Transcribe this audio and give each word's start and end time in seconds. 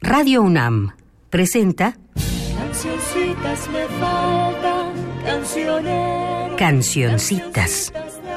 Radio 0.00 0.42
UNAM 0.42 0.94
presenta 1.30 1.96
Cancioncitas 2.58 3.68
me 3.70 3.86
faltan. 3.98 4.96
Cancioncitas, 6.56 7.92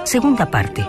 segunda 0.05 0.49
parte. 0.49 0.85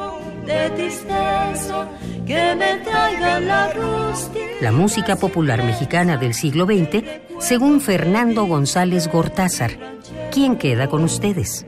De 0.47 0.71
tristeza, 0.71 1.89
que 2.27 2.55
me 2.55 2.77
traigan 2.85 3.47
la 3.47 3.73
rústica. 3.73 4.47
La 4.61 4.73
música 4.73 5.17
popular 5.17 5.65
mexicana 5.65 6.17
del 6.17 6.35
siglo 6.35 6.67
XX, 6.67 7.05
según 7.41 7.81
Fernando 7.81 8.45
González 8.45 9.09
Gortázar. 9.09 9.73
¿Quién 10.31 10.57
queda 10.57 10.89
con 10.89 11.03
ustedes? 11.05 11.67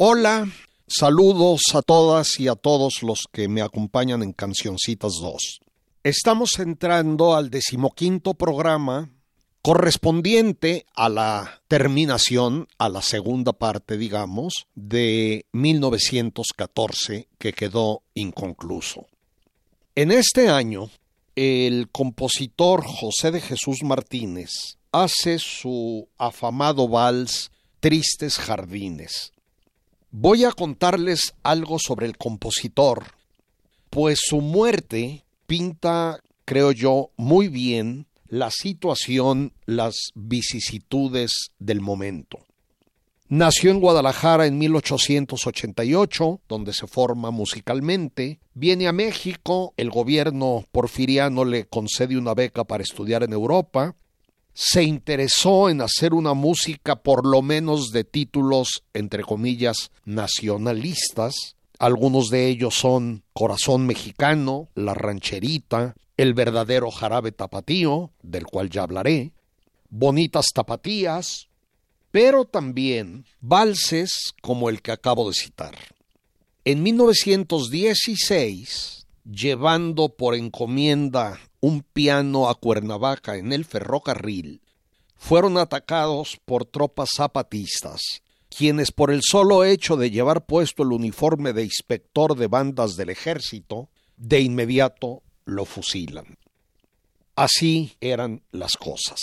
Hola, 0.00 0.48
saludos 0.86 1.60
a 1.74 1.82
todas 1.82 2.38
y 2.38 2.46
a 2.46 2.54
todos 2.54 3.02
los 3.02 3.24
que 3.32 3.48
me 3.48 3.62
acompañan 3.62 4.22
en 4.22 4.32
Cancioncitas 4.32 5.14
2. 5.20 5.58
Estamos 6.04 6.56
entrando 6.60 7.34
al 7.34 7.50
decimoquinto 7.50 8.34
programa 8.34 9.10
correspondiente 9.60 10.86
a 10.94 11.08
la 11.08 11.62
terminación, 11.66 12.68
a 12.78 12.88
la 12.90 13.02
segunda 13.02 13.52
parte, 13.54 13.98
digamos, 13.98 14.68
de 14.76 15.46
1914 15.50 17.26
que 17.36 17.52
quedó 17.52 18.04
inconcluso. 18.14 19.08
En 19.96 20.12
este 20.12 20.48
año, 20.48 20.90
el 21.34 21.88
compositor 21.90 22.84
José 22.84 23.32
de 23.32 23.40
Jesús 23.40 23.78
Martínez 23.82 24.78
hace 24.92 25.40
su 25.40 26.08
afamado 26.18 26.86
vals 26.86 27.50
Tristes 27.80 28.38
Jardines, 28.38 29.32
Voy 30.10 30.44
a 30.44 30.52
contarles 30.52 31.34
algo 31.42 31.78
sobre 31.78 32.06
el 32.06 32.16
compositor, 32.16 33.04
pues 33.90 34.18
su 34.22 34.40
muerte 34.40 35.26
pinta, 35.46 36.20
creo 36.46 36.72
yo, 36.72 37.10
muy 37.18 37.48
bien 37.48 38.06
la 38.26 38.50
situación, 38.50 39.52
las 39.66 40.12
vicisitudes 40.14 41.50
del 41.58 41.82
momento. 41.82 42.38
Nació 43.28 43.70
en 43.70 43.80
Guadalajara 43.80 44.46
en 44.46 44.56
1888, 44.56 46.40
donde 46.48 46.72
se 46.72 46.86
forma 46.86 47.30
musicalmente. 47.30 48.40
Viene 48.54 48.88
a 48.88 48.92
México, 48.92 49.74
el 49.76 49.90
gobierno 49.90 50.64
porfiriano 50.72 51.44
le 51.44 51.66
concede 51.66 52.16
una 52.16 52.32
beca 52.32 52.64
para 52.64 52.82
estudiar 52.82 53.24
en 53.24 53.34
Europa 53.34 53.94
se 54.60 54.82
interesó 54.82 55.70
en 55.70 55.82
hacer 55.82 56.12
una 56.12 56.34
música 56.34 56.96
por 56.96 57.24
lo 57.24 57.42
menos 57.42 57.92
de 57.92 58.02
títulos, 58.02 58.82
entre 58.92 59.22
comillas, 59.22 59.92
nacionalistas. 60.04 61.54
Algunos 61.78 62.28
de 62.28 62.48
ellos 62.48 62.74
son 62.74 63.22
Corazón 63.32 63.86
Mexicano, 63.86 64.68
La 64.74 64.94
Rancherita, 64.94 65.94
El 66.16 66.34
verdadero 66.34 66.90
jarabe 66.90 67.30
tapatío, 67.30 68.10
del 68.20 68.46
cual 68.46 68.68
ya 68.68 68.82
hablaré, 68.82 69.30
Bonitas 69.90 70.46
Tapatías, 70.52 71.46
pero 72.10 72.44
también 72.44 73.26
valses 73.40 74.34
como 74.42 74.70
el 74.70 74.82
que 74.82 74.90
acabo 74.90 75.28
de 75.28 75.36
citar. 75.36 75.76
En 76.64 76.82
1916, 76.82 78.97
llevando 79.30 80.08
por 80.08 80.34
encomienda 80.34 81.38
un 81.60 81.82
piano 81.82 82.48
a 82.48 82.54
Cuernavaca 82.54 83.36
en 83.36 83.52
el 83.52 83.64
ferrocarril, 83.64 84.62
fueron 85.16 85.58
atacados 85.58 86.38
por 86.44 86.64
tropas 86.64 87.10
zapatistas, 87.14 88.00
quienes 88.48 88.90
por 88.90 89.10
el 89.10 89.20
solo 89.22 89.64
hecho 89.64 89.96
de 89.96 90.10
llevar 90.10 90.46
puesto 90.46 90.82
el 90.82 90.92
uniforme 90.92 91.52
de 91.52 91.64
inspector 91.64 92.36
de 92.36 92.46
bandas 92.46 92.96
del 92.96 93.10
ejército, 93.10 93.90
de 94.16 94.40
inmediato 94.40 95.22
lo 95.44 95.64
fusilan. 95.64 96.38
Así 97.36 97.96
eran 98.00 98.42
las 98.50 98.76
cosas. 98.76 99.20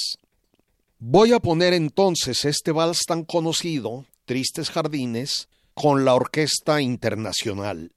Voy 0.99 1.33
a 1.33 1.39
poner 1.39 1.73
entonces 1.73 2.45
este 2.45 2.71
vals 2.71 3.01
tan 3.07 3.23
conocido, 3.23 4.05
Tristes 4.25 4.69
Jardines, 4.69 5.49
con 5.73 6.05
la 6.05 6.13
Orquesta 6.13 6.81
Internacional. 6.81 7.91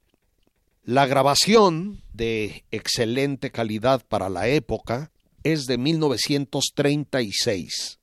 La 0.89 1.05
grabación, 1.05 2.01
de 2.13 2.65
excelente 2.71 3.51
calidad 3.51 4.03
para 4.07 4.27
la 4.27 4.47
época, 4.47 5.11
es 5.43 5.67
de 5.67 5.77
1936. 5.77 7.98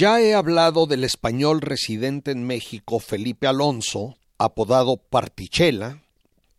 Ya 0.00 0.18
he 0.18 0.32
hablado 0.32 0.86
del 0.86 1.04
español 1.04 1.60
residente 1.60 2.30
en 2.30 2.46
México 2.46 3.00
Felipe 3.00 3.46
Alonso, 3.46 4.16
apodado 4.38 4.96
Partichela. 4.96 6.00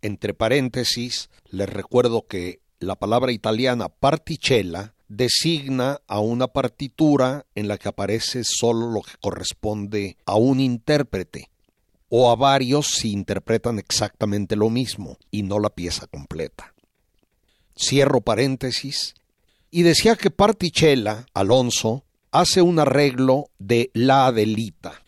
Entre 0.04 0.36
paréntesis, 0.36 1.32
les 1.50 1.68
recuerdo 1.68 2.28
que 2.28 2.60
la 2.78 2.96
palabra 2.98 3.32
italiana 3.32 3.90
partichela 3.90 4.94
designa 5.08 6.02
a 6.06 6.20
una 6.20 6.50
partitura 6.50 7.48
en 7.56 7.68
la 7.68 7.80
que 7.80 7.90
aparece 7.90 8.44
solo 8.44 8.92
lo 8.92 9.02
que 9.02 9.14
corresponde 9.20 10.18
a 10.28 10.36
un 10.36 10.60
intérprete 10.60 11.50
o 12.10 12.30
a 12.30 12.36
varios 12.36 12.90
si 12.90 13.12
interpretan 13.12 13.80
exactamente 13.80 14.56
lo 14.56 14.70
mismo 14.70 15.18
y 15.32 15.42
no 15.42 15.58
la 15.58 15.72
pieza 15.72 16.06
completa. 16.06 16.76
Cierro 17.76 18.22
paréntesis 18.22 19.16
y 19.72 19.82
decía 19.82 20.16
que 20.16 20.30
Partichela, 20.30 21.26
Alonso, 21.34 22.04
hace 22.32 22.62
un 22.62 22.80
arreglo 22.80 23.50
de 23.60 23.92
La 23.94 24.28
Adelita, 24.28 25.02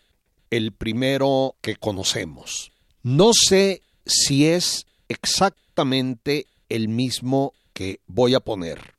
el 0.50 0.72
primero 0.72 1.56
que 1.60 1.76
conocemos. 1.76 2.72
No 3.02 3.32
sé 3.32 3.82
si 4.06 4.46
es 4.46 4.86
exactamente 5.08 6.46
el 6.68 6.88
mismo 6.88 7.54
que 7.72 8.00
voy 8.06 8.34
a 8.34 8.40
poner. 8.40 8.94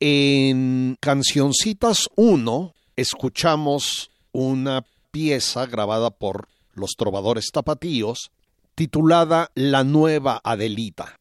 En 0.00 0.96
Cancioncitas 1.00 2.08
1 2.16 2.74
escuchamos 2.96 4.10
una 4.32 4.84
pieza 5.10 5.66
grabada 5.66 6.10
por 6.10 6.48
los 6.74 6.92
trovadores 6.96 7.50
tapatíos 7.52 8.30
titulada 8.74 9.50
La 9.54 9.84
Nueva 9.84 10.40
Adelita. 10.44 11.18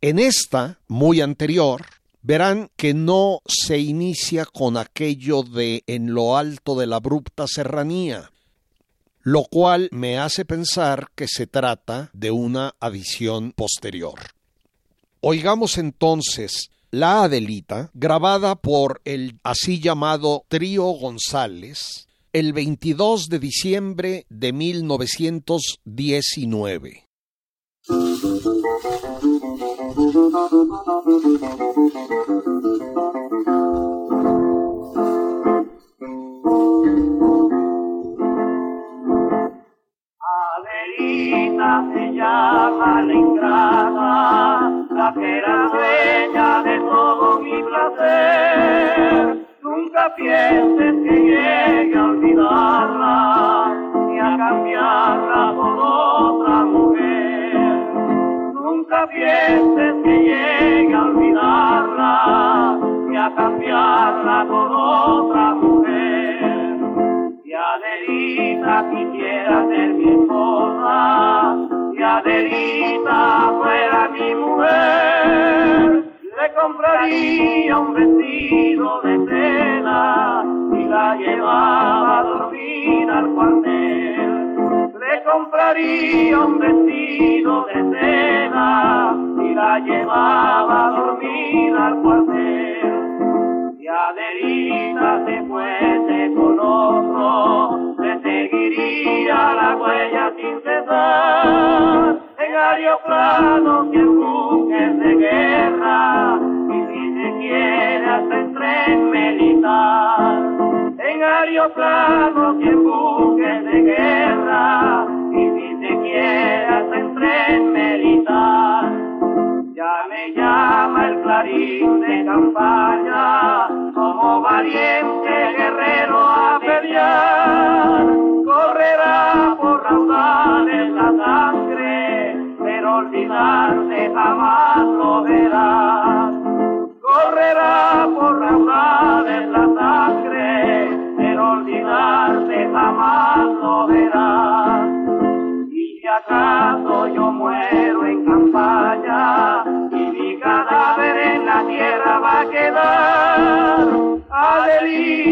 En 0.00 0.18
esta, 0.18 0.78
muy 0.88 1.20
anterior, 1.20 1.84
verán 2.28 2.70
que 2.76 2.92
no 2.92 3.40
se 3.46 3.78
inicia 3.78 4.44
con 4.44 4.76
aquello 4.76 5.42
de 5.42 5.82
en 5.86 6.12
lo 6.12 6.36
alto 6.36 6.78
de 6.78 6.86
la 6.86 6.96
abrupta 6.96 7.46
serranía, 7.46 8.30
lo 9.22 9.44
cual 9.44 9.88
me 9.92 10.18
hace 10.18 10.44
pensar 10.44 11.10
que 11.14 11.26
se 11.26 11.46
trata 11.46 12.10
de 12.12 12.30
una 12.30 12.74
adición 12.80 13.52
posterior. 13.52 14.20
Oigamos 15.22 15.78
entonces 15.78 16.68
La 16.90 17.22
Adelita, 17.22 17.90
grabada 17.94 18.56
por 18.56 19.00
el 19.06 19.40
así 19.42 19.80
llamado 19.80 20.44
Trío 20.48 20.84
González, 20.84 22.08
el 22.34 22.52
22 22.52 23.30
de 23.30 23.38
diciembre 23.38 24.26
de 24.28 24.52
1919. 24.52 27.06
Thank 30.10 30.32
you. 32.82 32.97
De 87.48 88.46
y 89.42 89.54
la 89.54 89.78
llevaba 89.80 90.86
a 90.86 90.90
dormir 90.90 91.67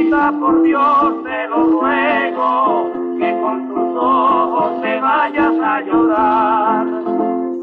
Por 0.09 0.63
Dios 0.63 1.25
te 1.25 1.49
lo 1.49 1.65
ruego, 1.65 2.93
que 3.19 3.41
con 3.41 3.69
tus 3.69 3.97
ojos 4.01 4.81
te 4.81 5.01
vayas 5.01 5.53
a 5.61 5.81
llorar. 5.81 6.87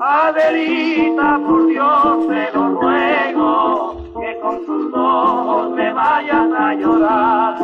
Adelita, 0.02 1.40
por 1.48 1.68
Dios 1.68 2.28
te 2.28 2.52
lo 2.54 2.82
ruego, 2.82 3.96
que 4.20 4.40
con 4.42 4.66
tus 4.66 4.94
ojos 4.94 5.72
me 5.72 5.94
vayas 5.94 6.52
a 6.60 6.74
llorar. 6.74 7.56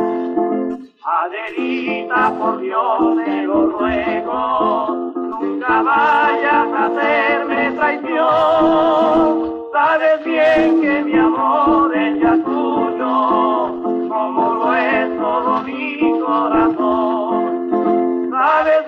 Adelita, 1.03 2.33
por 2.39 2.61
Dios 2.61 3.17
te 3.25 3.41
lo 3.43 3.67
ruego, 3.67 5.11
nunca 5.13 5.81
vayas 5.81 6.67
a 6.73 6.85
hacerme 6.85 7.71
traición. 7.71 9.49
Sabes 9.73 10.23
bien 10.23 10.81
que 10.81 11.03
mi 11.03 11.19
amor 11.19 11.93
es 11.95 12.21
ya 12.21 12.37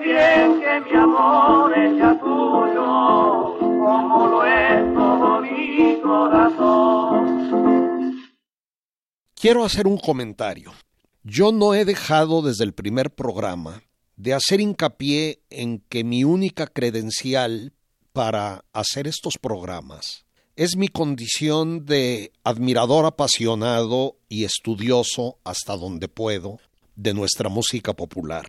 bien 0.02 0.60
que 0.60 0.80
mi 0.90 0.96
amor 0.96 1.72
es 1.76 2.20
tuyo, 2.20 3.56
como 3.58 4.26
lo 4.28 4.44
es 4.44 4.94
todo 4.94 5.40
mi 5.40 6.00
corazón. 6.02 7.22
Quiero 9.34 9.64
hacer 9.64 9.86
un 9.86 9.98
comentario. 9.98 10.72
Yo 11.24 11.52
no 11.52 11.74
he 11.74 11.84
dejado 11.84 12.42
desde 12.42 12.64
el 12.64 12.72
primer 12.74 13.14
programa 13.14 13.82
de 14.16 14.34
hacer 14.34 14.60
hincapié 14.60 15.42
en 15.50 15.78
que 15.88 16.04
mi 16.04 16.24
única 16.24 16.66
credencial 16.66 17.72
para 18.12 18.64
hacer 18.72 19.06
estos 19.06 19.38
programas 19.38 20.26
es 20.54 20.76
mi 20.76 20.88
condición 20.88 21.86
de 21.86 22.32
admirador 22.44 23.06
apasionado 23.06 24.18
y 24.28 24.44
estudioso 24.44 25.38
hasta 25.44 25.76
donde 25.76 26.08
puedo 26.08 26.58
de 26.96 27.14
nuestra 27.14 27.48
música 27.48 27.92
popular. 27.92 28.46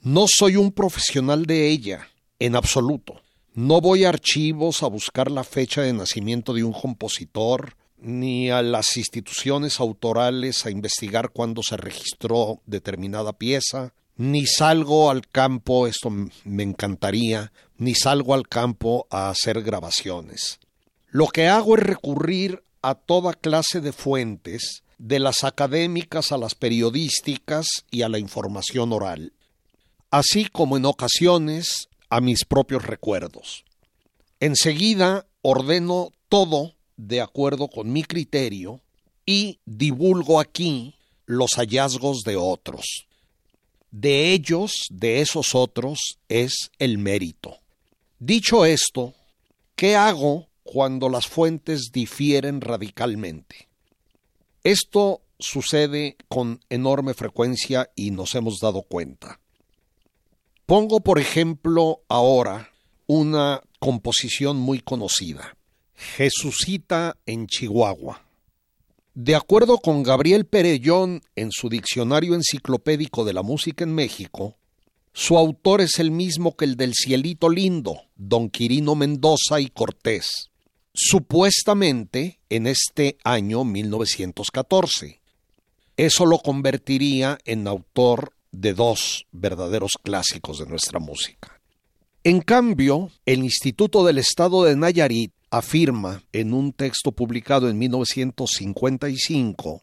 No 0.00 0.26
soy 0.28 0.56
un 0.56 0.72
profesional 0.72 1.46
de 1.46 1.68
ella, 1.68 2.08
en 2.38 2.56
absoluto. 2.56 3.20
No 3.54 3.80
voy 3.80 4.04
a 4.04 4.08
archivos 4.08 4.82
a 4.82 4.88
buscar 4.88 5.30
la 5.30 5.44
fecha 5.44 5.82
de 5.82 5.92
nacimiento 5.92 6.54
de 6.54 6.64
un 6.64 6.72
compositor, 6.72 7.76
ni 7.98 8.50
a 8.50 8.62
las 8.62 8.96
instituciones 8.96 9.78
autorales 9.78 10.66
a 10.66 10.70
investigar 10.70 11.30
cuándo 11.30 11.62
se 11.62 11.76
registró 11.76 12.60
determinada 12.66 13.32
pieza, 13.32 13.94
ni 14.16 14.46
salgo 14.46 15.10
al 15.10 15.26
campo, 15.28 15.86
esto 15.86 16.10
me 16.10 16.62
encantaría, 16.62 17.52
ni 17.78 17.94
salgo 17.94 18.34
al 18.34 18.48
campo 18.48 19.06
a 19.10 19.30
hacer 19.30 19.62
grabaciones. 19.62 20.58
Lo 21.08 21.28
que 21.28 21.46
hago 21.46 21.76
es 21.76 21.82
recurrir 21.82 22.64
a 22.82 22.94
toda 22.94 23.34
clase 23.34 23.80
de 23.80 23.92
fuentes 23.92 24.82
de 25.02 25.18
las 25.18 25.42
académicas 25.42 26.30
a 26.30 26.38
las 26.38 26.54
periodísticas 26.54 27.66
y 27.90 28.02
a 28.02 28.08
la 28.08 28.20
información 28.20 28.92
oral, 28.92 29.32
así 30.12 30.44
como 30.44 30.76
en 30.76 30.84
ocasiones 30.84 31.88
a 32.08 32.20
mis 32.20 32.44
propios 32.44 32.86
recuerdos. 32.86 33.64
Enseguida 34.38 35.26
ordeno 35.40 36.12
todo 36.28 36.74
de 36.96 37.20
acuerdo 37.20 37.66
con 37.66 37.92
mi 37.92 38.04
criterio 38.04 38.80
y 39.26 39.58
divulgo 39.66 40.38
aquí 40.38 40.94
los 41.26 41.54
hallazgos 41.56 42.20
de 42.22 42.36
otros. 42.36 43.08
De 43.90 44.32
ellos, 44.32 44.84
de 44.88 45.20
esos 45.20 45.56
otros, 45.56 45.98
es 46.28 46.70
el 46.78 46.98
mérito. 46.98 47.58
Dicho 48.20 48.64
esto, 48.64 49.14
¿qué 49.74 49.96
hago 49.96 50.46
cuando 50.62 51.08
las 51.08 51.26
fuentes 51.26 51.90
difieren 51.92 52.60
radicalmente? 52.60 53.71
Esto 54.64 55.22
sucede 55.40 56.16
con 56.28 56.60
enorme 56.68 57.14
frecuencia 57.14 57.90
y 57.96 58.12
nos 58.12 58.34
hemos 58.36 58.58
dado 58.60 58.82
cuenta. 58.82 59.40
Pongo, 60.66 61.00
por 61.00 61.18
ejemplo, 61.18 62.02
ahora 62.08 62.70
una 63.06 63.60
composición 63.80 64.58
muy 64.58 64.80
conocida, 64.80 65.56
Jesucita 65.94 67.16
en 67.26 67.48
Chihuahua. 67.48 68.22
De 69.14 69.34
acuerdo 69.34 69.78
con 69.78 70.04
Gabriel 70.04 70.46
Perellón 70.46 71.22
en 71.34 71.50
su 71.50 71.68
Diccionario 71.68 72.34
Enciclopédico 72.34 73.24
de 73.24 73.32
la 73.32 73.42
Música 73.42 73.82
en 73.84 73.94
México, 73.94 74.56
su 75.12 75.36
autor 75.36 75.80
es 75.80 75.98
el 75.98 76.10
mismo 76.10 76.56
que 76.56 76.64
el 76.64 76.76
del 76.76 76.94
Cielito 76.94 77.50
Lindo, 77.50 78.00
don 78.16 78.48
Quirino 78.48 78.94
Mendoza 78.94 79.60
y 79.60 79.68
Cortés, 79.68 80.51
supuestamente 80.94 82.38
en 82.48 82.66
este 82.66 83.18
año 83.24 83.64
1914. 83.64 85.20
Eso 85.96 86.26
lo 86.26 86.38
convertiría 86.38 87.38
en 87.44 87.66
autor 87.66 88.34
de 88.50 88.74
dos 88.74 89.26
verdaderos 89.32 89.92
clásicos 90.02 90.58
de 90.58 90.66
nuestra 90.66 90.98
música. 90.98 91.58
En 92.24 92.40
cambio, 92.40 93.10
el 93.26 93.42
Instituto 93.42 94.04
del 94.04 94.18
Estado 94.18 94.62
de 94.64 94.76
Nayarit 94.76 95.32
afirma 95.50 96.22
en 96.32 96.54
un 96.54 96.72
texto 96.72 97.10
publicado 97.12 97.68
en 97.68 97.78
1955 97.78 99.82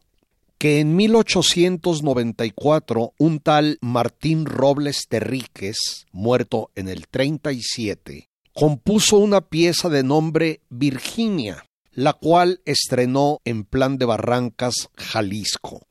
que 0.57 0.79
en 0.81 0.95
1894 0.95 3.13
un 3.17 3.39
tal 3.39 3.77
Martín 3.81 4.45
Robles 4.45 5.05
Terríquez, 5.07 5.77
muerto 6.11 6.69
en 6.75 6.89
el 6.89 7.07
37, 7.07 8.28
compuso 8.59 9.17
una 9.17 9.39
pieza 9.39 9.87
de 9.87 10.03
nombre 10.03 10.59
Virginia, 10.69 11.63
la 11.93 12.11
cual 12.11 12.59
estrenó 12.65 13.39
en 13.45 13.63
Plan 13.63 13.97
de 13.97 14.03
Barrancas, 14.03 14.89
Jalisco. 14.97 15.87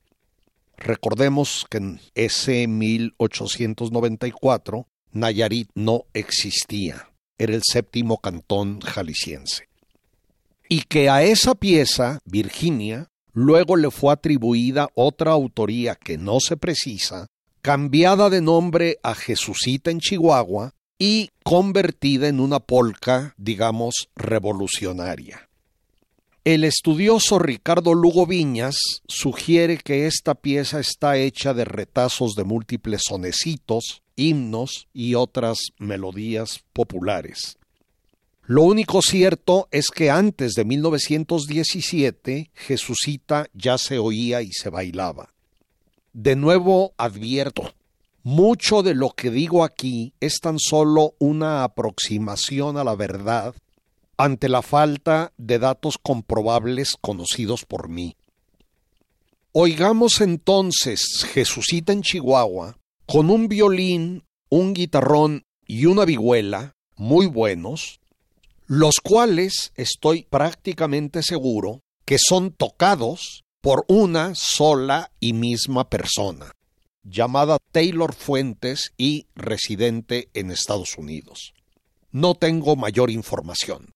Recordemos 0.77 1.65
que 1.67 1.79
en 1.79 1.99
ese 2.13 2.67
1894 2.67 4.85
Nayarit 5.13 5.71
no 5.73 6.03
existía, 6.13 7.09
era 7.39 7.55
el 7.55 7.63
séptimo 7.63 8.19
cantón 8.19 8.81
jalisciense. 8.81 9.67
Y 10.69 10.83
que 10.83 11.09
a 11.09 11.23
esa 11.23 11.55
pieza, 11.55 12.19
Virginia, 12.23 13.09
Luego 13.33 13.77
le 13.77 13.91
fue 13.91 14.11
atribuida 14.11 14.89
otra 14.95 15.31
autoría 15.31 15.95
que 15.95 16.17
no 16.17 16.39
se 16.39 16.57
precisa, 16.57 17.27
cambiada 17.61 18.29
de 18.29 18.41
nombre 18.41 18.97
a 19.03 19.13
Jesucita 19.13 19.91
en 19.91 19.99
Chihuahua 19.99 20.73
y 20.99 21.31
convertida 21.43 22.27
en 22.27 22.41
una 22.41 22.59
polca, 22.59 23.33
digamos, 23.37 24.09
revolucionaria. 24.15 25.49
El 26.43 26.63
estudioso 26.63 27.39
Ricardo 27.39 27.93
Lugo 27.93 28.27
Viñas 28.27 28.75
sugiere 29.07 29.77
que 29.77 30.07
esta 30.07 30.35
pieza 30.35 30.79
está 30.79 31.17
hecha 31.17 31.53
de 31.53 31.63
retazos 31.63 32.35
de 32.35 32.43
múltiples 32.43 33.03
sonecitos, 33.07 34.01
himnos 34.15 34.87
y 34.93 35.15
otras 35.15 35.57
melodías 35.77 36.63
populares. 36.73 37.57
Lo 38.43 38.63
único 38.63 39.01
cierto 39.01 39.67
es 39.71 39.89
que 39.89 40.09
antes 40.09 40.53
de 40.53 40.65
1917 40.65 42.49
Jesucita 42.53 43.45
ya 43.53 43.77
se 43.77 43.99
oía 43.99 44.41
y 44.41 44.51
se 44.51 44.69
bailaba. 44.69 45.33
De 46.13 46.35
nuevo 46.35 46.93
advierto, 46.97 47.73
mucho 48.23 48.83
de 48.83 48.95
lo 48.95 49.11
que 49.11 49.31
digo 49.31 49.63
aquí 49.63 50.13
es 50.19 50.39
tan 50.39 50.59
solo 50.59 51.15
una 51.19 51.63
aproximación 51.63 52.77
a 52.77 52.83
la 52.83 52.95
verdad 52.95 53.55
ante 54.17 54.49
la 54.49 54.61
falta 54.61 55.31
de 55.37 55.59
datos 55.59 55.97
comprobables 55.97 56.95
conocidos 56.99 57.65
por 57.65 57.87
mí. 57.87 58.17
Oigamos 59.51 60.21
entonces 60.21 61.25
Jesucita 61.33 61.93
en 61.93 62.01
Chihuahua 62.01 62.77
con 63.05 63.29
un 63.29 63.47
violín, 63.47 64.23
un 64.49 64.73
guitarrón 64.73 65.45
y 65.65 65.85
una 65.85 66.05
vihuela 66.05 66.75
muy 66.95 67.25
buenos, 67.25 67.99
los 68.67 68.95
cuales 69.01 69.71
estoy 69.75 70.27
prácticamente 70.29 71.23
seguro 71.23 71.81
que 72.05 72.17
son 72.19 72.51
tocados 72.51 73.43
por 73.61 73.85
una 73.87 74.35
sola 74.35 75.11
y 75.19 75.33
misma 75.33 75.89
persona, 75.89 76.51
llamada 77.03 77.57
Taylor 77.71 78.13
Fuentes 78.13 78.93
y 78.97 79.27
residente 79.35 80.29
en 80.33 80.51
Estados 80.51 80.97
Unidos. 80.97 81.53
No 82.11 82.35
tengo 82.35 82.75
mayor 82.75 83.11
información. 83.11 83.93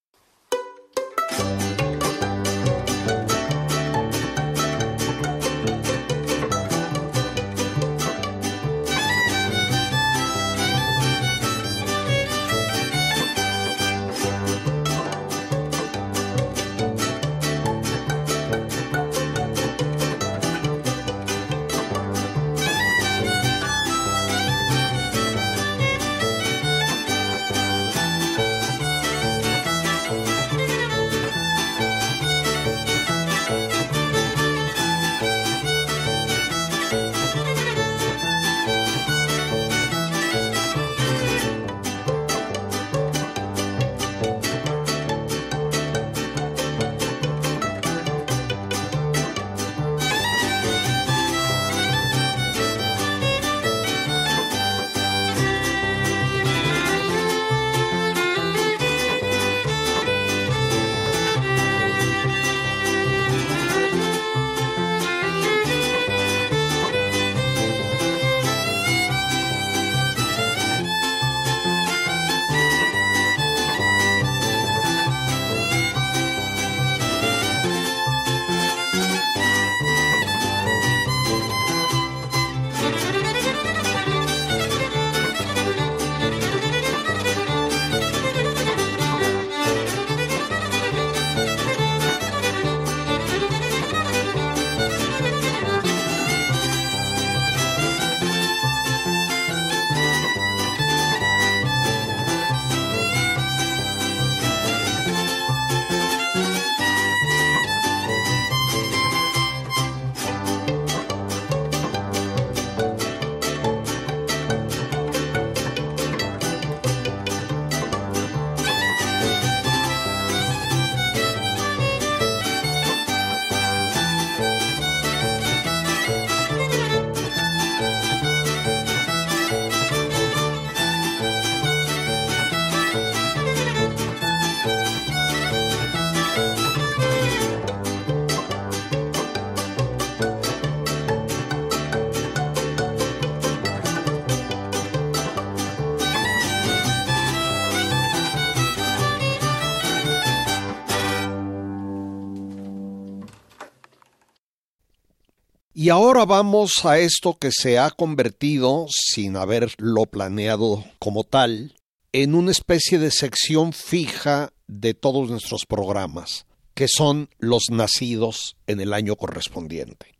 Y 155.83 155.89
ahora 155.89 156.23
vamos 156.23 156.85
a 156.85 156.97
esto 156.97 157.37
que 157.37 157.49
se 157.51 157.77
ha 157.77 157.91
convertido, 157.91 158.85
sin 158.89 159.35
haberlo 159.35 160.05
planeado 160.05 160.85
como 160.97 161.25
tal, 161.25 161.75
en 162.13 162.35
una 162.35 162.51
especie 162.51 162.99
de 162.99 163.11
sección 163.11 163.73
fija 163.73 164.53
de 164.67 164.93
todos 164.93 165.29
nuestros 165.29 165.65
programas, 165.65 166.45
que 166.73 166.87
son 166.87 167.27
los 167.37 167.63
nacidos 167.69 168.55
en 168.65 168.79
el 168.79 168.93
año 168.93 169.17
correspondiente. 169.17 170.15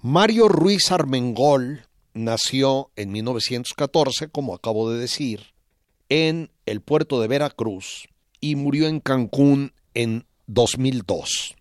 Mario 0.00 0.46
Ruiz 0.46 0.92
Armengol 0.92 1.88
nació 2.12 2.92
en 2.94 3.10
1914, 3.10 4.28
como 4.28 4.54
acabo 4.54 4.92
de 4.92 5.00
decir, 5.00 5.54
en 6.08 6.52
el 6.66 6.82
puerto 6.82 7.20
de 7.20 7.26
Veracruz 7.26 8.06
y 8.40 8.54
murió 8.54 8.86
en 8.86 9.00
Cancún 9.00 9.72
en 9.94 10.24
2002. 10.46 11.56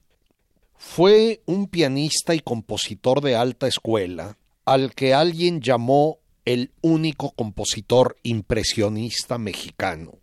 Fue 0.85 1.41
un 1.47 1.67
pianista 1.67 2.35
y 2.35 2.39
compositor 2.39 3.21
de 3.21 3.35
alta 3.35 3.67
escuela 3.67 4.37
al 4.63 4.93
que 4.93 5.15
alguien 5.15 5.59
llamó 5.59 6.19
el 6.45 6.71
único 6.81 7.31
compositor 7.31 8.15
impresionista 8.21 9.39
mexicano. 9.39 10.19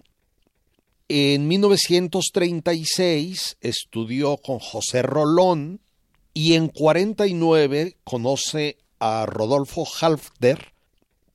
En 1.09 1.49
1936 1.49 3.57
estudió 3.61 4.37
con 4.37 4.61
José 4.61 5.03
Rolón 5.03 5.81
y 6.35 6.53
en 6.53 6.69
49 6.69 7.97
conoce 8.05 8.79
a 9.01 9.27
Rodolfo 9.27 9.85
Halfter, 10.01 10.73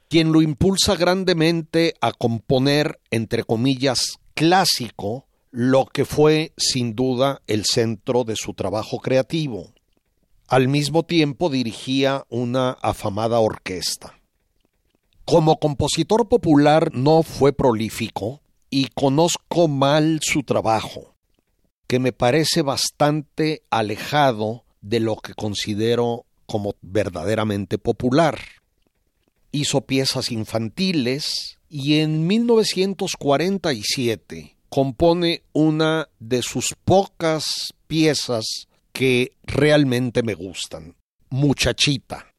quien 0.07 0.31
lo 0.31 0.41
impulsa 0.41 0.95
grandemente 0.95 1.95
a 1.99 2.13
componer, 2.13 3.01
entre 3.11 3.43
comillas, 3.43 4.17
clásico, 4.33 5.27
lo 5.55 5.85
que 5.85 6.03
fue 6.03 6.51
sin 6.57 6.95
duda 6.95 7.41
el 7.47 7.63
centro 7.63 8.25
de 8.25 8.35
su 8.35 8.53
trabajo 8.53 8.99
creativo. 8.99 9.71
Al 10.49 10.67
mismo 10.67 11.03
tiempo 11.03 11.49
dirigía 11.49 12.25
una 12.27 12.71
afamada 12.71 13.39
orquesta. 13.39 14.19
Como 15.23 15.57
compositor 15.57 16.27
popular 16.27 16.93
no 16.93 17.23
fue 17.23 17.53
prolífico 17.53 18.41
y 18.69 18.87
conozco 18.87 19.69
mal 19.69 20.19
su 20.21 20.43
trabajo, 20.43 21.15
que 21.87 21.99
me 21.99 22.11
parece 22.11 22.61
bastante 22.61 23.63
alejado 23.69 24.65
de 24.81 24.99
lo 24.99 25.15
que 25.15 25.35
considero 25.35 26.25
como 26.47 26.75
verdaderamente 26.81 27.77
popular. 27.77 28.41
Hizo 29.53 29.85
piezas 29.85 30.33
infantiles 30.33 31.59
y 31.69 31.99
en 31.99 32.27
1947 32.27 34.54
compone 34.75 35.41
una 35.53 36.09
de 36.19 36.41
sus 36.41 36.75
pocas 36.83 37.45
piezas 37.87 38.67
que 38.91 39.31
realmente 39.43 40.21
me 40.21 40.33
gustan, 40.33 40.97
Muchachita. 41.29 42.33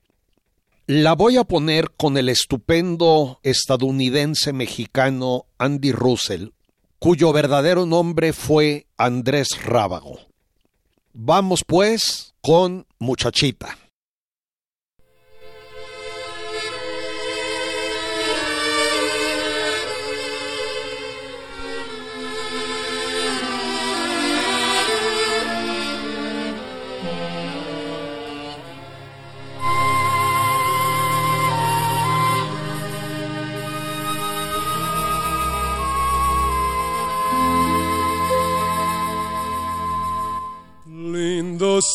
La 0.86 1.14
voy 1.14 1.38
a 1.38 1.44
poner 1.44 1.92
con 1.96 2.18
el 2.18 2.28
estupendo 2.28 3.40
estadounidense 3.42 4.52
mexicano 4.52 5.46
Andy 5.56 5.92
Russell, 5.92 6.48
cuyo 6.98 7.32
verdadero 7.32 7.86
nombre 7.86 8.34
fue 8.34 8.84
Andrés 8.98 9.48
Rábago. 9.64 10.18
Vamos 11.14 11.64
pues 11.66 12.34
con 12.42 12.86
Muchachita. 12.98 13.78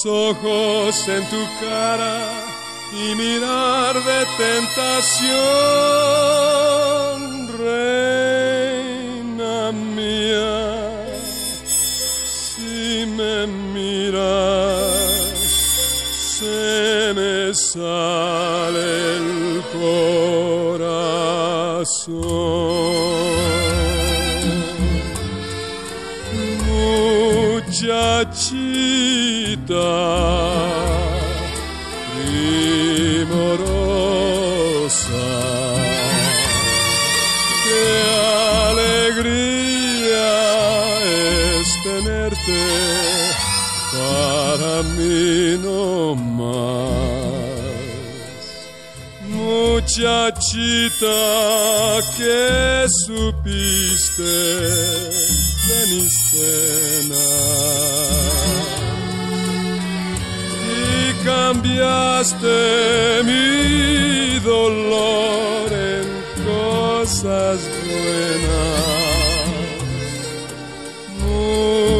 Ojos 0.06 1.08
en 1.08 1.28
tu 1.30 1.44
cara 1.60 2.20
y 2.94 3.16
mirar 3.16 3.96
de 3.96 4.26
tentación, 4.38 5.32
reina 7.58 8.52
mía, 9.72 11.08
si 11.66 13.08
me 13.08 13.48
miras, 13.48 14.92
se 16.38 17.14
me 17.16 17.54
sale 17.56 19.18
el 19.18 19.64
corazón. 20.72 21.02
Muchachita 49.92 51.20
que 52.16 52.88
supiste 53.06 54.24
de 55.68 55.80
mis 55.90 56.16
penas 56.32 57.12
y 60.72 61.14
cambiaste 61.26 62.58
mi 63.26 64.40
dolor 64.40 65.68
en 65.74 66.08
cosas 66.46 67.60
buenas, 67.86 68.96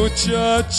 muchachita. 0.00 0.72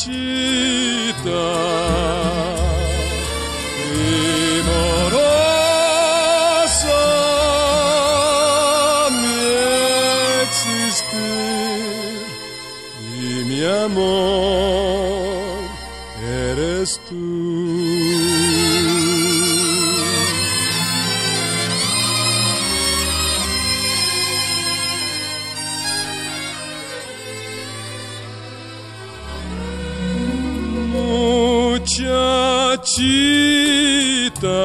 Muchachita 32.96 34.62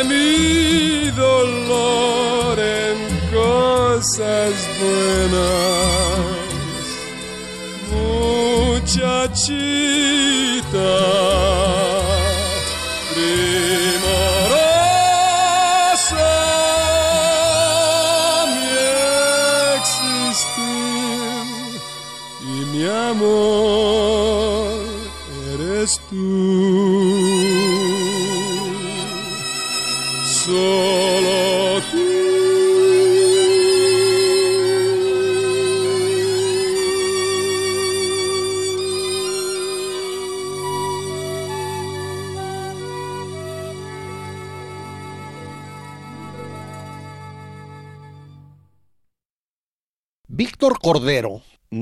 mi 0.10 1.10
dolor 1.12 2.56
en 2.60 2.98
cosas 3.32 4.54
buenas. 4.82 6.36
Muchachita 7.92 9.18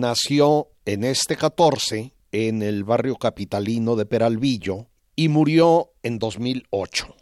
nació 0.06 0.70
en 0.86 1.04
este 1.04 1.36
14 1.36 2.14
en 2.32 2.62
el 2.62 2.84
barrio 2.84 3.16
capitalino 3.16 3.96
de 3.96 4.06
Peralvillo 4.06 4.86
y 5.16 5.30
murió 5.30 5.94
en 6.04 6.20
2008. 6.20 7.16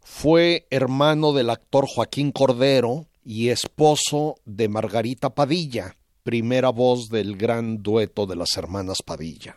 Fue 0.00 0.66
hermano 0.70 1.32
del 1.32 1.50
actor 1.50 1.86
Joaquín 1.86 2.32
Cordero 2.32 3.06
y 3.24 3.50
esposo 3.50 4.34
de 4.44 4.68
Margarita 4.68 5.32
Padilla, 5.32 5.94
primera 6.24 6.70
voz 6.70 7.08
del 7.08 7.36
gran 7.36 7.84
dueto 7.84 8.26
de 8.26 8.34
las 8.34 8.56
hermanas 8.56 8.98
Padilla. 9.04 9.54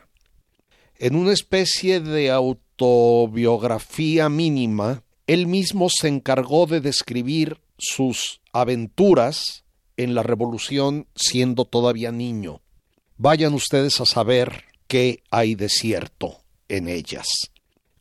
En 0.99 1.15
una 1.15 1.33
especie 1.33 1.99
de 1.99 2.29
autobiografía 2.29 4.29
mínima, 4.29 5.01
él 5.25 5.47
mismo 5.47 5.87
se 5.89 6.09
encargó 6.09 6.67
de 6.67 6.79
describir 6.79 7.59
sus 7.79 8.39
aventuras 8.53 9.63
en 9.97 10.13
la 10.13 10.21
revolución 10.21 11.07
siendo 11.15 11.65
todavía 11.65 12.11
niño. 12.11 12.61
Vayan 13.19 13.55
ustedes 13.55 13.99
a 13.99 14.05
saber 14.05 14.65
qué 14.87 15.23
hay 15.31 15.55
de 15.55 15.69
cierto 15.69 16.41
en 16.69 16.87
ellas. 16.87 17.25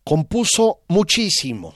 Compuso 0.05 0.81
muchísimo 0.89 1.75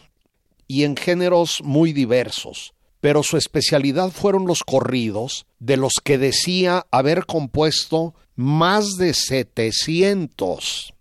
y 0.66 0.84
en 0.84 0.94
géneros 0.94 1.62
muy 1.64 1.94
diversos, 1.94 2.74
pero 3.00 3.22
su 3.22 3.38
especialidad 3.38 4.10
fueron 4.10 4.46
los 4.46 4.62
corridos, 4.62 5.46
de 5.58 5.78
los 5.78 5.94
que 6.04 6.18
decía 6.18 6.86
haber 6.90 7.24
compuesto 7.24 8.14
más 8.36 8.96
de 8.98 9.14
700. 9.14 10.92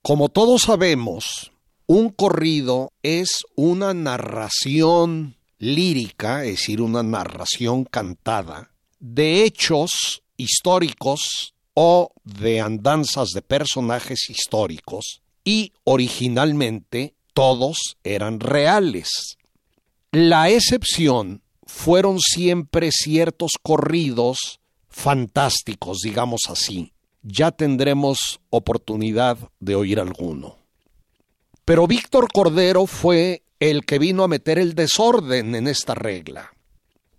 Como 0.00 0.28
todos 0.28 0.62
sabemos, 0.62 1.50
un 1.86 2.10
corrido 2.10 2.92
es 3.02 3.42
una 3.56 3.94
narración 3.94 5.36
lírica, 5.58 6.44
es 6.44 6.52
decir, 6.52 6.80
una 6.80 7.02
narración 7.02 7.84
cantada, 7.84 8.70
de 9.00 9.42
hechos 9.42 10.22
históricos 10.36 11.52
o 11.74 12.12
de 12.24 12.60
andanzas 12.60 13.30
de 13.30 13.42
personajes 13.42 14.28
históricos, 14.30 15.22
y 15.44 15.72
originalmente 15.84 17.14
todos 17.32 17.96
eran 18.04 18.40
reales. 18.40 19.38
La 20.12 20.50
excepción 20.50 21.42
fueron 21.64 22.18
siempre 22.18 22.90
ciertos 22.90 23.52
corridos 23.62 24.60
fantásticos, 24.88 25.98
digamos 26.02 26.42
así. 26.48 26.92
Ya 27.22 27.52
tendremos 27.52 28.40
oportunidad 28.50 29.38
de 29.60 29.74
oír 29.76 30.00
alguno. 30.00 30.56
Pero 31.64 31.86
Víctor 31.86 32.32
Cordero 32.32 32.86
fue 32.86 33.42
el 33.60 33.84
que 33.84 33.98
vino 33.98 34.24
a 34.24 34.28
meter 34.28 34.58
el 34.58 34.74
desorden 34.74 35.54
en 35.54 35.68
esta 35.68 35.94
regla. 35.94 36.52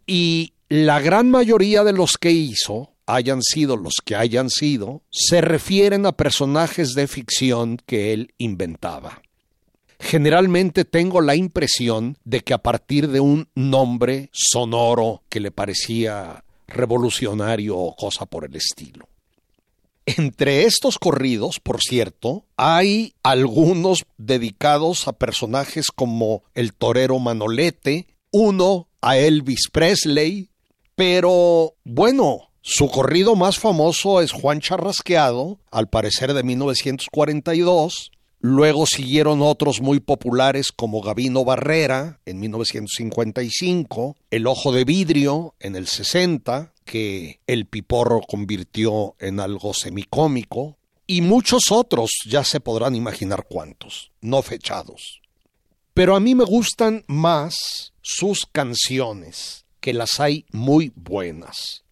Y 0.06 0.54
la 0.68 1.00
gran 1.00 1.30
mayoría 1.30 1.84
de 1.84 1.94
los 1.94 2.18
que 2.18 2.32
hizo, 2.32 2.92
hayan 3.06 3.42
sido 3.42 3.78
los 3.78 3.94
que 4.04 4.16
hayan 4.16 4.50
sido, 4.50 5.02
se 5.10 5.42
refieren 5.42 6.06
a 6.06 6.12
personajes 6.12 6.94
de 6.94 7.08
ficción 7.08 7.78
que 7.86 8.14
él 8.14 8.34
inventaba. 8.38 9.22
Generalmente 10.00 10.84
tengo 10.84 11.22
la 11.22 11.36
impresión 11.36 12.18
de 12.24 12.42
que 12.42 12.54
a 12.54 12.58
partir 12.58 13.08
de 13.10 13.20
un 13.20 13.48
nombre 13.54 14.30
sonoro 14.34 15.22
que 15.30 15.40
le 15.40 15.52
parecía 15.52 16.44
revolucionario 16.68 17.78
o 17.78 17.96
cosa 17.96 18.26
por 18.26 18.46
el 18.46 18.56
estilo. 18.56 19.08
Entre 20.06 20.64
estos 20.64 20.98
corridos, 20.98 21.60
por 21.60 21.80
cierto, 21.80 22.46
hay 22.58 23.14
algunos 23.22 24.04
dedicados 24.18 25.08
a 25.08 25.14
personajes 25.14 25.88
como 25.94 26.44
el 26.56 26.74
torero 26.74 27.20
Manolete, 27.20 28.08
uno 28.32 28.88
a 29.02 29.18
Elvis 29.18 29.70
Presley, 29.72 30.50
pero 30.96 31.76
bueno, 31.84 32.51
su 32.62 32.90
corrido 32.90 33.36
más 33.36 33.58
famoso 33.58 34.22
es 34.22 34.32
Juan 34.32 34.60
Charrasqueado, 34.62 35.58
al 35.72 35.90
parecer 35.90 36.34
de 36.34 36.44
1942. 36.44 38.12
Luego 38.40 38.86
siguieron 38.86 39.42
otros 39.42 39.82
muy 39.82 40.00
populares 40.00 40.72
como 40.72 41.02
Gavino 41.02 41.44
Barrera 41.44 42.20
en 42.26 42.40
1955, 42.40 44.16
El 44.30 44.46
Ojo 44.48 44.72
de 44.72 44.84
Vidrio 44.84 45.56
en 45.60 45.76
el 45.76 45.88
60, 45.88 46.74
que 46.86 47.40
el 47.48 47.66
piporro 47.66 48.22
convirtió 48.22 49.16
en 49.20 49.40
algo 49.40 49.74
semicómico, 49.74 50.78
y 51.08 51.22
muchos 51.22 51.72
otros, 51.72 52.12
ya 52.28 52.44
se 52.44 52.60
podrán 52.60 52.96
imaginar 52.96 53.46
cuántos, 53.50 54.12
no 54.22 54.42
fechados. 54.44 55.22
Pero 55.94 56.16
a 56.16 56.20
mí 56.20 56.36
me 56.36 56.46
gustan 56.46 57.04
más 57.08 57.94
sus 58.02 58.46
canciones, 58.46 59.66
que 59.80 59.94
las 59.94 60.20
hay 60.20 60.46
muy 60.52 60.92
buenas. 60.96 61.84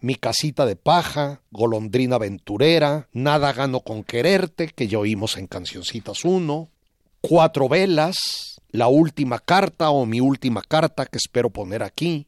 Mi 0.00 0.14
casita 0.14 0.66
de 0.66 0.76
paja, 0.76 1.42
Golondrina 1.50 2.16
aventurera, 2.16 3.08
Nada 3.12 3.52
gano 3.52 3.80
con 3.80 4.04
quererte, 4.04 4.68
que 4.68 4.88
ya 4.88 4.98
oímos 4.98 5.36
en 5.36 5.46
Cancioncitas 5.46 6.24
1, 6.24 6.68
Cuatro 7.20 7.68
velas, 7.68 8.60
La 8.70 8.88
última 8.88 9.38
carta 9.38 9.90
o 9.90 10.06
Mi 10.06 10.20
última 10.20 10.62
carta 10.62 11.06
que 11.06 11.18
espero 11.18 11.50
poner 11.50 11.82
aquí, 11.82 12.26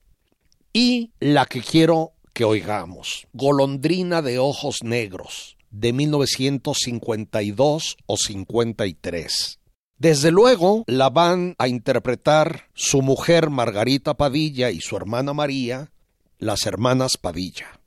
y 0.73 1.13
la 1.21 1.47
que 1.47 1.61
quiero 1.61 2.13
que 2.33 2.45
oigamos, 2.45 3.27
Golondrina 3.33 4.23
de 4.23 4.39
ojos 4.39 4.83
negros, 4.83 5.57
de 5.71 5.93
1952 5.93 7.97
o 8.07 8.17
53. 8.17 9.59
Desde 9.99 10.31
luego 10.31 10.85
la 10.87 11.11
van 11.11 11.57
a 11.59 11.67
interpretar 11.67 12.69
su 12.73 13.03
mujer 13.03 13.51
Margarita 13.51 14.15
Padilla 14.15 14.71
y 14.71 14.81
su 14.81 14.97
hermana 14.97 15.33
María, 15.33 15.91
las 16.39 16.67
hermanas 16.67 17.17
Padilla. 17.17 17.79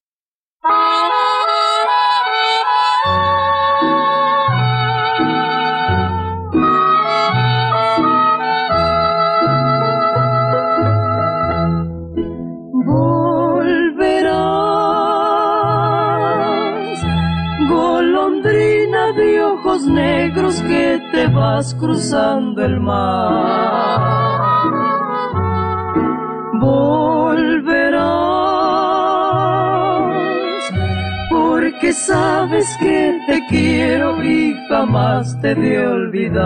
Negros 19.87 20.61
que 20.61 21.01
te 21.11 21.27
vas 21.27 21.73
cruzando 21.73 22.63
el 22.63 22.79
mar. 22.79 24.11
Volverás, 26.59 27.80
porque 31.71 31.93
sabes 31.93 32.67
que 32.79 33.19
te 33.27 33.45
quiero 33.47 34.21
y 34.23 34.55
jamás 34.69 35.39
te 35.41 35.55
de 35.55 35.87
olvidar. 35.87 36.41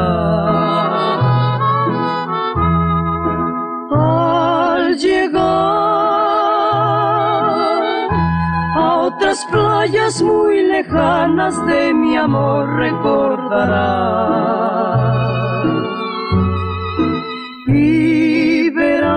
Al 3.92 4.96
llegar 4.98 5.44
a 8.76 8.98
otras 9.08 9.46
playas 9.52 10.22
muy 10.22 10.64
lejanas 10.64 11.66
de 11.66 11.94
mi 11.94 12.16
amor 12.18 12.68
recordarás. 12.76 14.26
Y 17.68 18.70
verás 18.70 19.16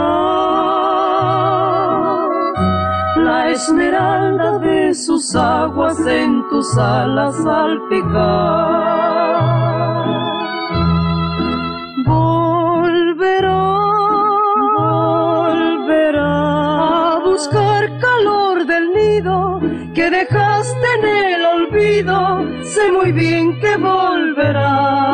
la 3.17 3.51
esmeralda 3.51 4.48
sus 4.95 5.35
aguas 5.35 5.99
en 6.07 6.49
tus 6.49 6.77
alas 6.79 7.37
salpicar. 7.43 8.15
Volverá, 12.07 13.75
volverá 14.77 16.33
a 17.15 17.21
buscar 17.25 17.99
calor 17.99 18.67
del 18.67 18.93
nido 18.93 19.61
que 19.95 20.11
dejaste 20.11 20.87
en 20.99 21.05
el 21.05 21.47
olvido. 21.47 22.45
Sé 22.63 22.91
muy 22.93 23.13
bien 23.13 23.59
que 23.61 23.77
volverá. 23.77 25.08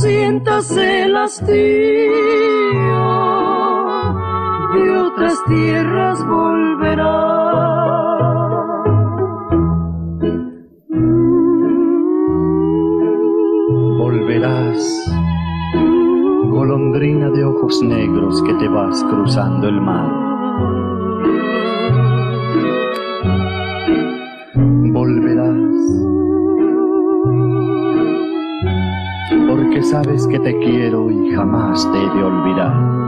Sientas 0.00 0.70
el 0.76 1.16
hastío 1.16 1.52
de 4.72 4.90
otra 4.90 5.12
otras 5.12 5.44
tierras 5.44 6.26
volverás. 6.26 7.02
Volverás, 13.98 15.12
golondrina 16.50 17.30
de 17.30 17.44
ojos 17.44 17.82
negros 17.82 18.42
que 18.42 18.54
te 18.54 18.68
vas 18.68 19.04
cruzando 19.04 19.68
el 19.68 19.80
mar. 19.80 20.21
Sabes 29.92 30.26
que 30.26 30.38
te 30.38 30.58
quiero 30.58 31.10
y 31.10 31.32
jamás 31.32 31.86
te 31.92 31.98
he 31.98 32.16
de 32.16 32.24
olvidar. 32.24 33.01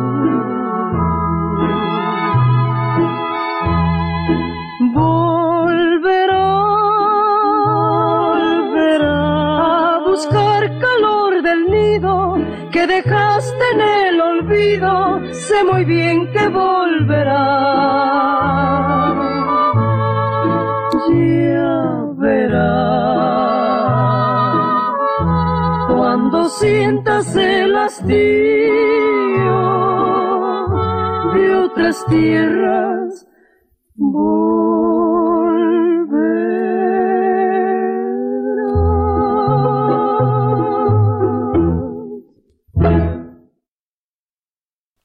De 28.06 28.70
otras 31.64 32.04
tierras. 32.06 33.26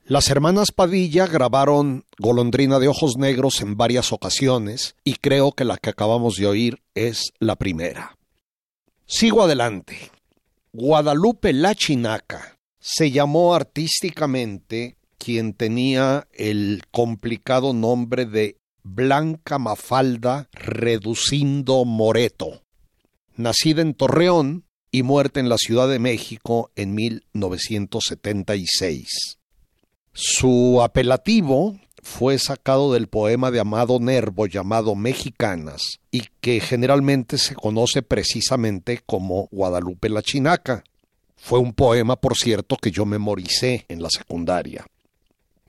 Las 0.06 0.30
hermanas 0.30 0.72
Padilla 0.76 1.28
grabaron 1.28 2.06
Golondrina 2.18 2.80
de 2.80 2.88
Ojos 2.88 3.18
Negros 3.18 3.62
en 3.62 3.78
varias 3.78 4.12
ocasiones 4.12 4.96
y 5.04 5.14
creo 5.14 5.52
que 5.52 5.66
la 5.66 5.78
que 5.78 5.92
acabamos 5.92 6.36
de 6.38 6.48
oír 6.48 6.82
es 6.96 7.32
la 7.40 7.56
primera. 7.56 8.18
Sigo 9.06 9.44
adelante. 9.44 10.12
Guadalupe 10.74 11.54
La 11.54 11.76
Chinaca 11.76 12.59
se 12.80 13.12
llamó 13.12 13.54
artísticamente 13.56 14.98
quien 15.18 15.54
tenía 15.54 16.28
el 16.34 16.84
complicado 16.92 17.74
nombre 17.74 18.26
de 18.26 18.58
Blanca 18.84 19.58
Mafalda 19.60 20.50
Reducindo 20.54 21.84
Moreto, 21.86 22.64
nacida 23.36 23.82
en 23.82 23.94
Torreón 23.94 24.66
y 24.92 25.04
muerta 25.04 25.40
en 25.40 25.50
la 25.50 25.58
Ciudad 25.58 25.88
de 25.90 26.00
México 26.00 26.72
en 26.76 26.96
1976. 26.96 29.38
Su 30.14 30.82
apelativo 30.82 31.80
fue 32.02 32.40
sacado 32.40 32.94
del 32.94 33.08
poema 33.08 33.52
de 33.52 33.60
Amado 33.60 34.00
Nervo 34.00 34.48
llamado 34.48 34.96
Mexicanas 34.96 36.00
y 36.12 36.24
que 36.42 36.62
generalmente 36.62 37.38
se 37.38 37.56
conoce 37.56 38.02
precisamente 38.02 39.02
como 39.06 39.48
Guadalupe 39.52 40.10
la 40.10 40.22
Chinaca. 40.22 40.84
Fue 41.42 41.60
un 41.60 41.74
poema, 41.74 42.16
por 42.16 42.36
cierto, 42.36 42.78
que 42.78 42.92
yo 42.92 43.06
memoricé 43.06 43.86
en 43.88 44.02
la 44.02 44.10
secundaria. 44.10 44.86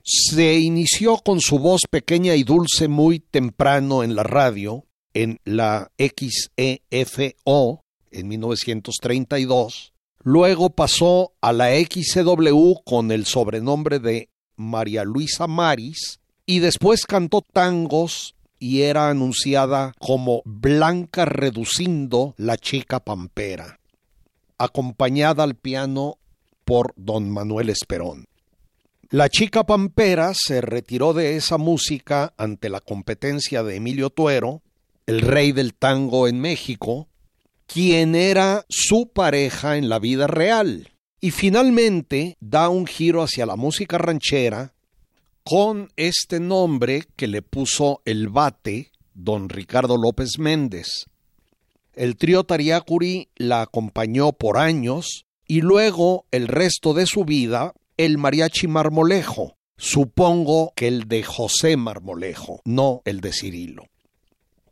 Se 0.03 0.59
inició 0.59 1.17
con 1.17 1.39
su 1.39 1.59
voz 1.59 1.81
pequeña 1.89 2.35
y 2.35 2.43
dulce 2.43 2.87
muy 2.87 3.19
temprano 3.19 4.03
en 4.03 4.15
la 4.15 4.23
radio, 4.23 4.85
en 5.13 5.39
la 5.43 5.91
XEFO, 5.97 7.83
en 8.11 8.27
1932. 8.27 9.93
Luego 10.23 10.69
pasó 10.71 11.33
a 11.41 11.51
la 11.53 11.69
XCW 11.71 12.73
con 12.85 13.11
el 13.11 13.25
sobrenombre 13.25 13.99
de 13.99 14.29
María 14.55 15.03
Luisa 15.03 15.47
Maris 15.47 16.19
y 16.45 16.59
después 16.59 17.05
cantó 17.05 17.41
tangos 17.41 18.35
y 18.59 18.81
era 18.81 19.09
anunciada 19.09 19.93
como 19.99 20.43
Blanca 20.45 21.25
Reducindo 21.25 22.35
la 22.37 22.57
chica 22.57 22.99
pampera, 22.99 23.79
acompañada 24.63 25.43
al 25.43 25.55
piano 25.55 26.19
por 26.65 26.93
don 26.95 27.29
Manuel 27.31 27.69
Esperón. 27.69 28.27
La 29.09 29.27
chica 29.27 29.65
pampera 29.65 30.33
se 30.35 30.61
retiró 30.61 31.13
de 31.13 31.35
esa 31.35 31.57
música 31.57 32.33
ante 32.37 32.69
la 32.69 32.79
competencia 32.79 33.63
de 33.63 33.75
Emilio 33.75 34.09
Tuero, 34.09 34.61
el 35.05 35.21
rey 35.21 35.51
del 35.51 35.73
tango 35.73 36.27
en 36.27 36.39
México, 36.39 37.09
quien 37.65 38.15
era 38.15 38.65
su 38.69 39.09
pareja 39.09 39.77
en 39.77 39.89
la 39.89 39.99
vida 39.99 40.27
real. 40.27 40.91
Y 41.19 41.31
finalmente 41.31 42.37
da 42.39 42.69
un 42.69 42.85
giro 42.85 43.23
hacia 43.23 43.45
la 43.45 43.55
música 43.55 43.97
ranchera 43.97 44.73
con 45.43 45.89
este 45.95 46.39
nombre 46.39 47.05
que 47.15 47.27
le 47.27 47.41
puso 47.41 48.01
el 48.05 48.29
bate 48.29 48.91
don 49.13 49.49
Ricardo 49.49 49.97
López 49.97 50.37
Méndez. 50.37 51.07
El 51.93 52.15
trío 52.15 52.43
Tariacuri 52.43 53.29
la 53.35 53.61
acompañó 53.61 54.31
por 54.31 54.57
años 54.57 55.25
y 55.45 55.61
luego 55.61 56.25
el 56.31 56.47
resto 56.47 56.93
de 56.93 57.05
su 57.05 57.25
vida 57.25 57.73
el 57.97 58.17
mariachi 58.17 58.67
Marmolejo. 58.67 59.57
Supongo 59.77 60.73
que 60.75 60.87
el 60.87 61.07
de 61.07 61.23
José 61.23 61.75
Marmolejo, 61.75 62.61
no 62.65 63.01
el 63.05 63.19
de 63.19 63.33
Cirilo. 63.33 63.87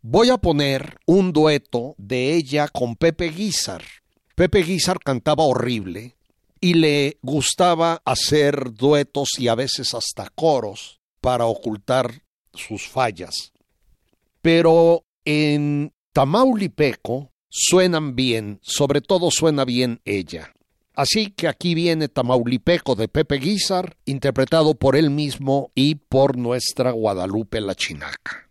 Voy 0.02 0.30
a 0.30 0.38
poner 0.38 0.98
un 1.06 1.34
dueto 1.34 1.96
de 1.98 2.36
ella 2.36 2.68
con 2.68 2.96
Pepe 2.96 3.30
Guizar. 3.30 3.84
Pepe 4.36 4.64
Guizar 4.64 5.00
cantaba 5.00 5.44
horrible, 5.44 6.16
y 6.62 6.74
le 6.74 7.18
gustaba 7.22 8.02
hacer 8.06 8.74
duetos 8.74 9.30
y 9.38 9.48
a 9.48 9.56
veces 9.56 9.94
hasta 9.94 10.30
coros 10.30 11.00
para 11.22 11.46
ocultar 11.46 12.24
sus 12.54 12.88
fallas. 12.88 13.54
Pero 14.42 15.06
en 15.26 15.94
Tamaulipeco 16.14 17.32
suenan 17.50 18.16
bien, 18.16 18.60
sobre 18.62 19.02
todo 19.02 19.30
suena 19.32 19.66
bien 19.66 20.02
ella. 20.06 20.54
Así 20.96 21.32
que 21.32 21.48
aquí 21.48 21.76
viene 21.76 22.10
Tamaulipeco 22.10 22.96
de 22.96 23.08
Pepe 23.08 23.36
Guizar, 23.38 23.96
interpretado 24.06 24.76
por 24.76 24.96
él 24.96 25.12
mismo 25.12 25.72
y 25.76 25.96
por 25.96 26.38
nuestra 26.38 26.92
Guadalupe 26.92 27.62
la 27.62 27.76
Chinaca. 27.76 28.49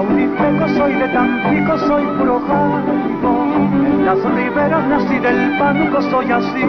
Tamaulipeco 0.00 0.66
soy 0.78 0.94
de 0.94 1.08
Tampico, 1.08 1.78
soy 1.80 2.04
puro 2.16 2.40
En 3.74 4.06
las 4.06 4.24
riberas 4.34 4.86
nací 4.86 5.18
del 5.18 5.58
panco, 5.58 6.00
soy 6.00 6.32
así. 6.32 6.64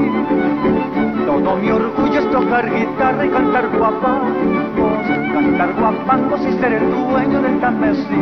Todo 1.26 1.56
mi 1.56 1.72
orgullo 1.72 2.20
es 2.20 2.30
tocar 2.30 2.70
guitarra 2.70 3.26
y 3.26 3.30
cantar 3.30 3.70
guapangos, 3.70 5.08
cantar 5.32 5.74
guapangos 5.80 6.42
y 6.42 6.52
ser 6.60 6.74
el 6.74 6.92
dueño 6.92 7.42
del 7.42 7.58
tamesí. 7.62 8.22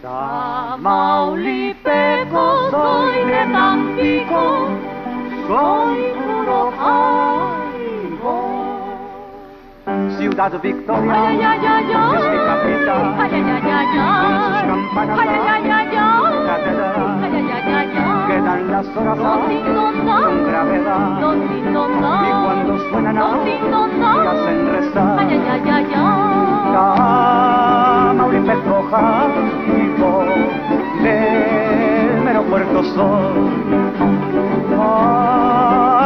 Tamaulipeco 0.00 0.70
soy 2.70 3.24
de 3.26 3.46
Tampico, 3.52 4.68
soy 5.48 5.96
puro 6.14 6.72
Ciudad 10.36 10.60
Victoria 10.60 11.14
ay, 11.16 11.40
ay, 11.40 11.66
ay, 11.66 11.92
ay, 11.96 12.12
es 12.12 12.24
mi 12.28 12.36
capital. 12.44 13.02
Ay, 13.16 13.32
ay, 13.32 13.40
ay, 13.40 13.72
ay, 13.72 13.88
ay. 13.96 14.20
Con 14.20 14.36
sus 14.44 14.60
campanas 14.68 15.16
ay, 15.18 15.28
ay, 15.32 15.64
ay, 15.64 15.96
ay, 15.96 16.36
catedral. 16.46 17.08
Ay, 17.22 17.32
ay, 17.32 17.48
ay, 17.56 17.68
ay, 17.72 17.88
ay. 17.96 18.20
Quedan 18.28 18.60
las 18.70 18.86
horas 18.96 19.16
con 19.16 20.36
gravedad. 20.44 21.08
Y 21.16 21.64
cuando 22.44 22.72
suenan 22.90 23.16
a 23.16 23.20
y 23.46 23.56
hacen 24.28 24.58
rezar. 24.72 25.16
Ay, 25.20 25.40
ay, 25.48 25.64
ay, 25.64 25.86
del 31.02 32.20
mero 32.24 32.42
Puerto 32.42 32.84
Sol. 32.94 33.32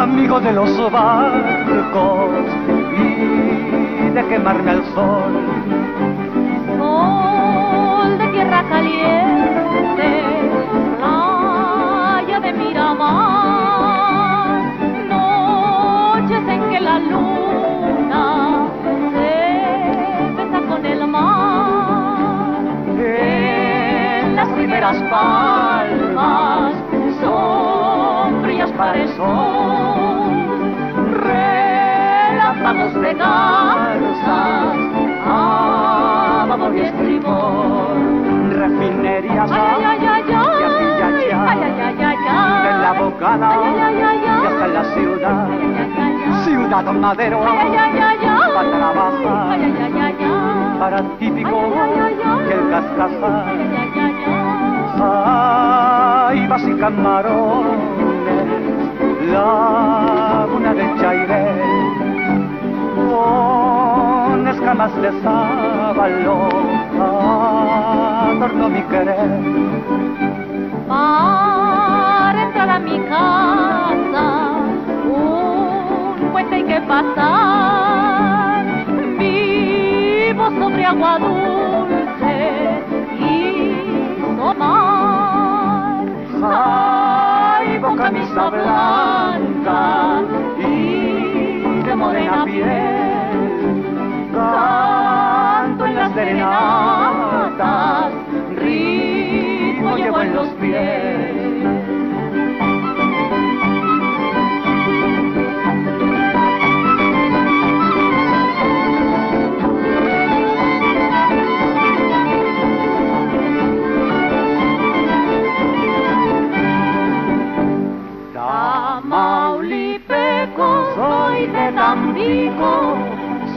Amigo 0.02 0.38
de 0.38 0.52
los 0.52 0.92
barcos 0.92 2.59
de 4.14 4.26
quemarme 4.28 4.70
al 4.70 4.84
sol. 4.94 6.09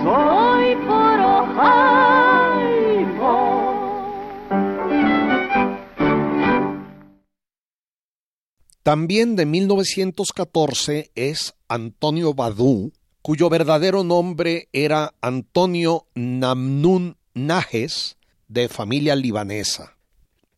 Soy. 0.04 0.44
También 8.84 9.38
de 9.38 9.46
1914 9.46 11.12
es 11.16 11.56
Antonio 11.70 12.34
Badú, 12.34 12.92
cuyo 13.22 13.50
verdadero 13.50 14.04
nombre 14.04 14.68
era 14.74 15.14
Antonio 15.22 16.08
Namnun 16.16 17.16
Najes, 17.34 18.18
de 18.50 18.68
familia 18.68 19.16
libanesa. 19.16 19.96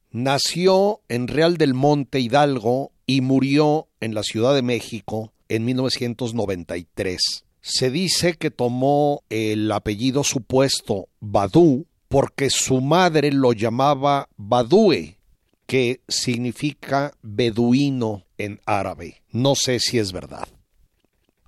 Nació 0.10 1.02
en 1.08 1.28
Real 1.28 1.58
del 1.58 1.76
Monte 1.76 2.20
Hidalgo 2.20 2.92
y 3.06 3.22
murió 3.22 3.90
en 4.00 4.16
la 4.16 4.24
Ciudad 4.24 4.56
de 4.56 4.64
México 4.64 5.32
en 5.48 5.64
1993. 5.64 7.45
Se 7.68 7.90
dice 7.90 8.36
que 8.36 8.52
tomó 8.52 9.24
el 9.32 9.72
apellido 9.72 10.24
supuesto 10.24 11.10
Badú 11.20 11.88
porque 12.08 12.52
su 12.52 12.80
madre 12.80 13.32
lo 13.32 13.54
llamaba 13.54 14.30
Badue, 14.38 15.18
que 15.66 16.00
significa 16.08 17.12
beduino 17.24 18.24
en 18.38 18.62
árabe. 18.68 19.24
No 19.32 19.56
sé 19.56 19.80
si 19.80 19.98
es 19.98 20.12
verdad. 20.12 20.48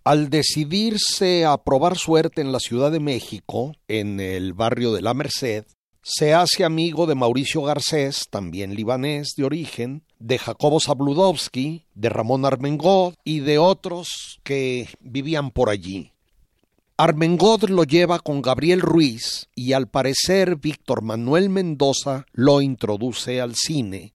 Al 0.04 0.32
decidirse 0.32 1.46
a 1.46 1.56
probar 1.64 1.96
suerte 1.96 2.42
en 2.42 2.52
la 2.52 2.60
Ciudad 2.60 2.92
de 2.92 3.00
México, 3.00 3.76
en 3.88 4.20
el 4.20 4.54
barrio 4.54 4.94
de 4.94 5.04
la 5.04 5.14
Merced, 5.14 5.66
se 6.02 6.34
hace 6.34 6.64
amigo 6.64 7.06
de 7.06 7.14
Mauricio 7.14 7.62
Garcés, 7.62 8.24
también 8.32 8.74
libanés 8.74 9.36
de 9.38 9.44
origen, 9.44 10.04
de 10.20 10.38
Jacobo 10.38 10.80
Zabludovsky, 10.80 11.84
de 11.96 12.10
Ramón 12.10 12.46
Armengod 12.46 13.14
y 13.24 13.40
de 13.40 13.58
otros 13.58 14.40
que 14.44 14.90
vivían 15.00 15.52
por 15.52 15.70
allí. 15.70 16.12
Armengod 16.98 17.70
lo 17.70 17.84
lleva 17.84 18.20
con 18.20 18.42
Gabriel 18.42 18.82
Ruiz 18.82 19.50
y 19.54 19.74
al 19.74 19.88
parecer 19.88 20.56
Víctor 20.56 21.04
Manuel 21.04 21.50
Mendoza 21.50 22.26
lo 22.34 22.62
introduce 22.62 23.40
al 23.40 23.56
cine. 23.56 24.14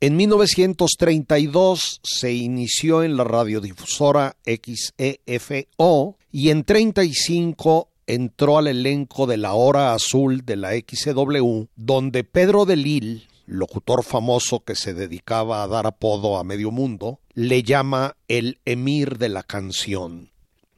En 0.00 0.16
1932 0.16 2.00
se 2.02 2.32
inició 2.32 3.02
en 3.02 3.16
la 3.16 3.24
radiodifusora 3.24 4.36
XEFO 4.46 6.16
y 6.30 6.50
en 6.50 6.64
35 6.64 7.88
entró 8.06 8.58
al 8.58 8.68
elenco 8.68 9.26
de 9.26 9.36
La 9.36 9.54
Hora 9.54 9.92
Azul 9.92 10.46
de 10.46 10.56
la 10.56 10.70
XW, 10.70 11.64
donde 11.76 12.24
Pedro 12.24 12.64
de 12.64 12.76
Lille, 12.76 13.28
locutor 13.48 14.04
famoso 14.04 14.60
que 14.60 14.74
se 14.74 14.94
dedicaba 14.94 15.62
a 15.62 15.66
dar 15.66 15.86
apodo 15.86 16.38
a 16.38 16.44
medio 16.44 16.70
mundo, 16.70 17.20
le 17.32 17.62
llama 17.62 18.16
el 18.28 18.60
emir 18.64 19.18
de 19.18 19.30
la 19.30 19.42
canción. 19.42 20.30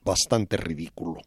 Bastante 0.05 0.57
ridículo. 0.57 1.21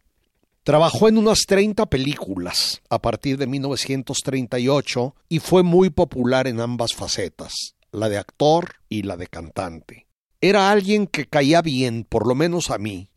Trabajó 0.63 1.09
en 1.09 1.17
unas 1.17 1.39
30 1.45 1.87
películas 1.87 2.81
a 2.89 3.01
partir 3.01 3.37
de 3.37 3.47
1938 3.47 5.15
y 5.27 5.39
fue 5.39 5.61
muy 5.61 5.89
popular 5.89 6.47
en 6.47 6.61
ambas 6.61 6.93
facetas, 6.93 7.53
la 7.91 8.07
de 8.07 8.17
actor 8.17 8.75
y 8.87 9.03
la 9.03 9.17
de 9.17 9.27
cantante. 9.27 10.07
Era 10.39 10.71
alguien 10.71 11.07
que 11.07 11.25
caía 11.25 11.61
bien, 11.61 12.05
por 12.07 12.25
lo 12.25 12.35
menos 12.35 12.69
a 12.69 12.77
mí, 12.77 13.09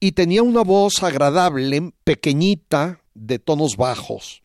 y 0.00 0.12
tenía 0.12 0.42
una 0.42 0.62
voz 0.62 1.02
agradable, 1.02 1.92
pequeñita, 2.04 3.00
de 3.14 3.38
tonos 3.38 3.76
bajos. 3.76 4.41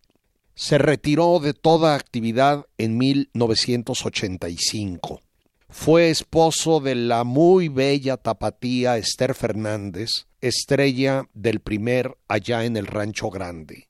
Se 0.59 0.79
retiró 0.79 1.39
de 1.39 1.53
toda 1.53 1.93
actividad 1.93 2.65
en 2.79 2.97
1985. 2.97 5.21
Fue 5.69 6.09
esposo 6.09 6.79
de 6.79 6.95
la 6.95 7.23
muy 7.23 7.67
bella 7.67 8.17
tapatía 8.17 8.97
Esther 8.97 9.35
Fernández, 9.35 10.09
estrella 10.41 11.29
del 11.35 11.59
primer 11.59 12.17
allá 12.27 12.65
en 12.65 12.75
el 12.75 12.87
Rancho 12.87 13.29
Grande. 13.29 13.87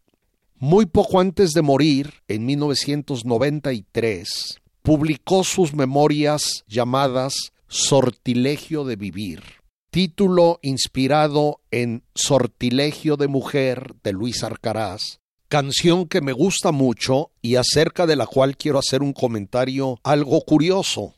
Muy 0.58 0.88
poco 0.88 1.22
antes 1.22 1.54
de 1.54 1.62
morir, 1.62 2.16
en 2.28 2.46
1993, 2.46 4.60
publicó 4.82 5.46
sus 5.46 5.74
memorias 5.74 6.66
llamadas 6.68 7.54
Sortilegio 7.70 8.84
de 8.84 8.98
Vivir, 8.98 9.42
título 9.90 10.60
inspirado 10.62 11.62
en 11.72 12.04
Sortilegio 12.14 13.16
de 13.16 13.30
Mujer 13.30 13.96
de 14.04 14.12
Luis 14.12 14.44
Arcaraz, 14.44 15.22
canción 15.48 16.08
que 16.08 16.22
me 16.22 16.34
gusta 16.34 16.72
mucho 16.72 17.32
y 17.42 17.56
acerca 17.56 18.06
de 18.06 18.16
la 18.16 18.28
cual 18.28 18.58
quiero 18.58 18.80
hacer 18.80 19.02
un 19.02 19.14
comentario 19.14 20.00
algo 20.04 20.42
curioso. 20.42 21.16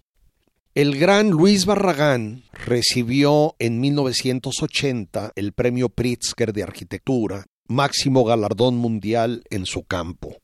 El 0.75 0.99
gran 0.99 1.29
Luis 1.29 1.65
Barragán 1.65 2.43
recibió 2.53 3.55
en 3.59 3.79
1980 3.79 5.33
el 5.35 5.53
premio 5.53 5.89
Pritzker 5.89 6.53
de 6.53 6.63
Arquitectura, 6.63 7.47
máximo 7.67 8.23
galardón 8.23 8.77
mundial 8.77 9.43
en 9.49 9.65
su 9.65 9.83
campo. 9.83 10.37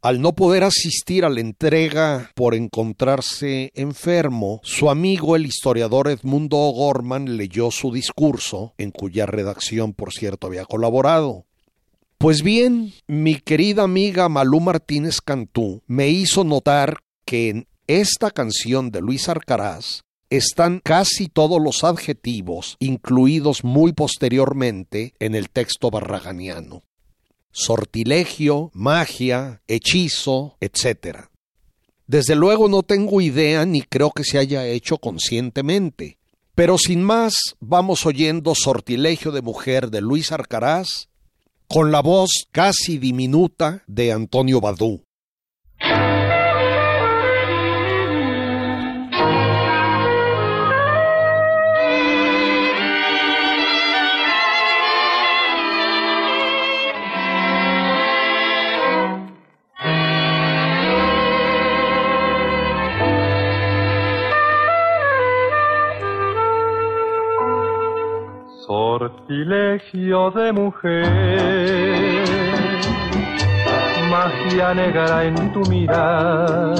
Al 0.00 0.20
no 0.20 0.34
poder 0.34 0.62
asistir 0.62 1.24
a 1.24 1.28
la 1.28 1.40
entrega 1.40 2.30
por 2.36 2.54
encontrarse 2.54 3.72
enfermo, 3.74 4.60
su 4.62 4.90
amigo 4.90 5.34
el 5.34 5.44
historiador 5.44 6.08
Edmundo 6.08 6.56
O'Gorman 6.56 7.36
leyó 7.36 7.72
su 7.72 7.90
discurso, 7.90 8.74
en 8.78 8.92
cuya 8.92 9.26
redacción 9.26 9.94
por 9.94 10.12
cierto 10.12 10.46
había 10.46 10.66
colaborado. 10.66 11.47
Pues 12.20 12.42
bien, 12.42 12.92
mi 13.06 13.36
querida 13.36 13.84
amiga 13.84 14.28
Malú 14.28 14.58
Martínez 14.58 15.20
Cantú 15.20 15.84
me 15.86 16.08
hizo 16.08 16.42
notar 16.42 16.98
que 17.24 17.48
en 17.48 17.68
esta 17.86 18.32
canción 18.32 18.90
de 18.90 19.00
Luis 19.00 19.28
Arcaraz 19.28 20.02
están 20.28 20.80
casi 20.82 21.28
todos 21.28 21.62
los 21.62 21.84
adjetivos 21.84 22.76
incluidos 22.80 23.62
muy 23.62 23.92
posteriormente 23.92 25.14
en 25.20 25.36
el 25.36 25.48
texto 25.48 25.92
barraganiano. 25.92 26.82
Sortilegio, 27.52 28.72
magia, 28.74 29.62
hechizo, 29.68 30.56
etc. 30.60 31.28
Desde 32.08 32.34
luego 32.34 32.68
no 32.68 32.82
tengo 32.82 33.20
idea 33.20 33.64
ni 33.64 33.82
creo 33.82 34.10
que 34.10 34.24
se 34.24 34.38
haya 34.38 34.66
hecho 34.66 34.98
conscientemente. 34.98 36.18
Pero 36.56 36.78
sin 36.78 37.00
más, 37.00 37.34
vamos 37.60 38.06
oyendo 38.06 38.56
Sortilegio 38.56 39.30
de 39.30 39.42
Mujer 39.42 39.90
de 39.90 40.00
Luis 40.00 40.32
Arcaraz 40.32 41.08
con 41.68 41.92
la 41.92 42.00
voz 42.00 42.48
casi 42.50 42.96
diminuta 42.98 43.82
de 43.86 44.12
Antonio 44.12 44.60
Badú. 44.60 45.04
Sortilegio 69.38 70.32
de 70.32 70.52
mujer, 70.52 71.06
magia 74.10 74.74
negra 74.74 75.24
en 75.26 75.52
tu 75.52 75.60
mirar, 75.70 76.74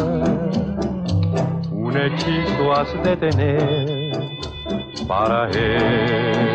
un 1.70 1.96
hechizo 1.96 2.72
has 2.72 2.92
de 3.04 3.16
tener 3.16 4.10
para 5.06 5.48
embrujar. 5.52 6.48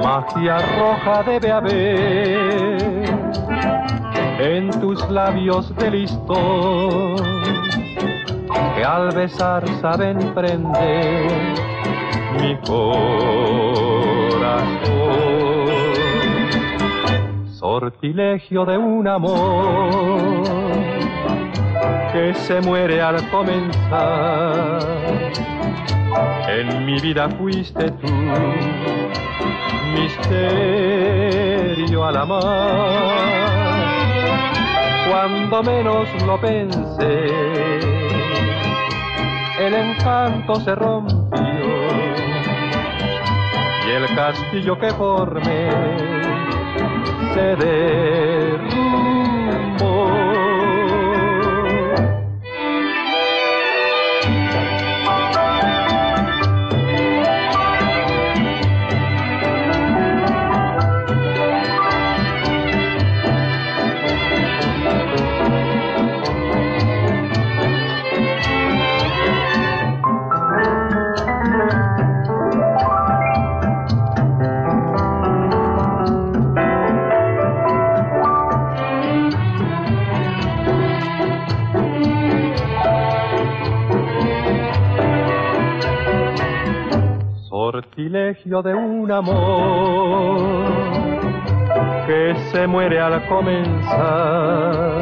Magia 0.00 0.58
roja 0.78 1.22
debe 1.24 1.50
haber 1.50 3.10
en 4.38 4.70
tus 4.80 5.10
labios 5.10 5.74
de 5.74 5.90
listón 5.90 7.16
que 8.76 8.84
al 8.84 9.10
besar 9.16 9.64
saben 9.80 10.32
prender 10.32 11.73
mi 12.40 12.56
corazón. 12.66 13.14
Sortilegio 17.52 18.64
de 18.64 18.78
un 18.78 19.08
amor 19.08 20.42
que 22.12 22.32
se 22.34 22.60
muere 22.60 23.00
al 23.00 23.28
comenzar. 23.30 24.78
En 26.48 26.86
mi 26.86 27.00
vida 27.00 27.28
fuiste 27.30 27.90
tú, 27.90 28.06
misterio 29.94 32.04
al 32.04 32.16
amar. 32.16 33.44
Cuando 35.10 35.62
menos 35.62 36.08
lo 36.24 36.40
pensé, 36.40 37.26
el 39.58 39.74
encanto 39.74 40.56
se 40.56 40.74
rompió 40.74 41.23
y 43.86 43.90
el 43.90 44.14
castillo 44.14 44.78
que 44.78 44.90
formé 44.90 45.70
se. 47.34 48.73
Sortilegio 88.04 88.62
de 88.62 88.74
un 88.74 89.10
amor 89.10 90.36
que 92.06 92.36
se 92.52 92.66
muere 92.66 93.00
al 93.00 93.26
comenzar. 93.28 95.00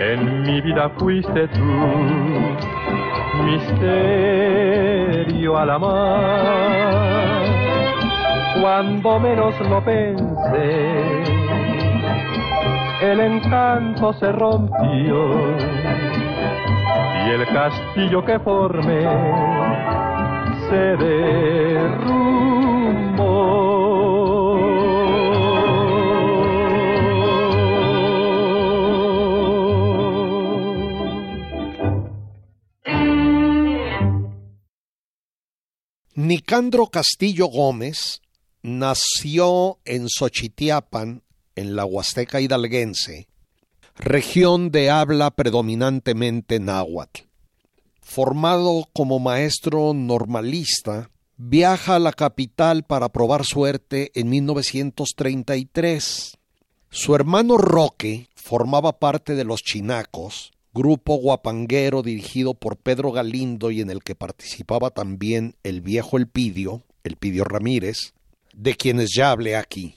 En 0.00 0.40
mi 0.42 0.62
vida 0.62 0.88
fuiste 0.98 1.48
tú, 1.48 1.60
misterio 3.44 5.58
al 5.58 5.70
amar. 5.70 7.44
Cuando 8.60 9.20
menos 9.20 9.54
lo 9.68 9.84
pensé, 9.84 11.22
el 13.02 13.20
encanto 13.20 14.14
se 14.14 14.32
rompió 14.32 15.56
y 17.26 17.30
el 17.30 17.46
castillo 17.48 18.24
que 18.24 18.38
formé 18.40 19.89
Nicandro 36.14 36.86
Castillo 36.86 37.46
Gómez 37.46 38.20
nació 38.62 39.80
en 39.84 40.08
Xochitiapan, 40.08 41.24
en 41.56 41.74
la 41.74 41.84
Huasteca 41.84 42.40
hidalguense, 42.40 43.26
región 43.96 44.70
de 44.70 44.90
habla 44.90 45.32
predominantemente 45.32 46.60
náhuatl 46.60 47.29
formado 48.10 48.86
como 48.92 49.20
maestro 49.20 49.94
normalista, 49.94 51.10
viaja 51.36 51.94
a 51.94 52.00
la 52.00 52.12
capital 52.12 52.82
para 52.82 53.10
probar 53.10 53.44
suerte 53.44 54.10
en 54.16 54.30
1933. 54.30 56.36
Su 56.90 57.14
hermano 57.14 57.56
Roque 57.56 58.28
formaba 58.34 58.98
parte 58.98 59.36
de 59.36 59.44
los 59.44 59.60
Chinacos, 59.60 60.50
grupo 60.74 61.18
guapanguero 61.18 62.02
dirigido 62.02 62.54
por 62.54 62.78
Pedro 62.78 63.12
Galindo 63.12 63.70
y 63.70 63.80
en 63.80 63.90
el 63.90 64.02
que 64.02 64.16
participaba 64.16 64.90
también 64.90 65.54
el 65.62 65.80
viejo 65.80 66.16
Elpidio, 66.16 66.82
Elpidio 67.04 67.44
Ramírez, 67.44 68.14
de 68.52 68.74
quienes 68.74 69.10
ya 69.14 69.30
hablé 69.30 69.54
aquí. 69.54 69.94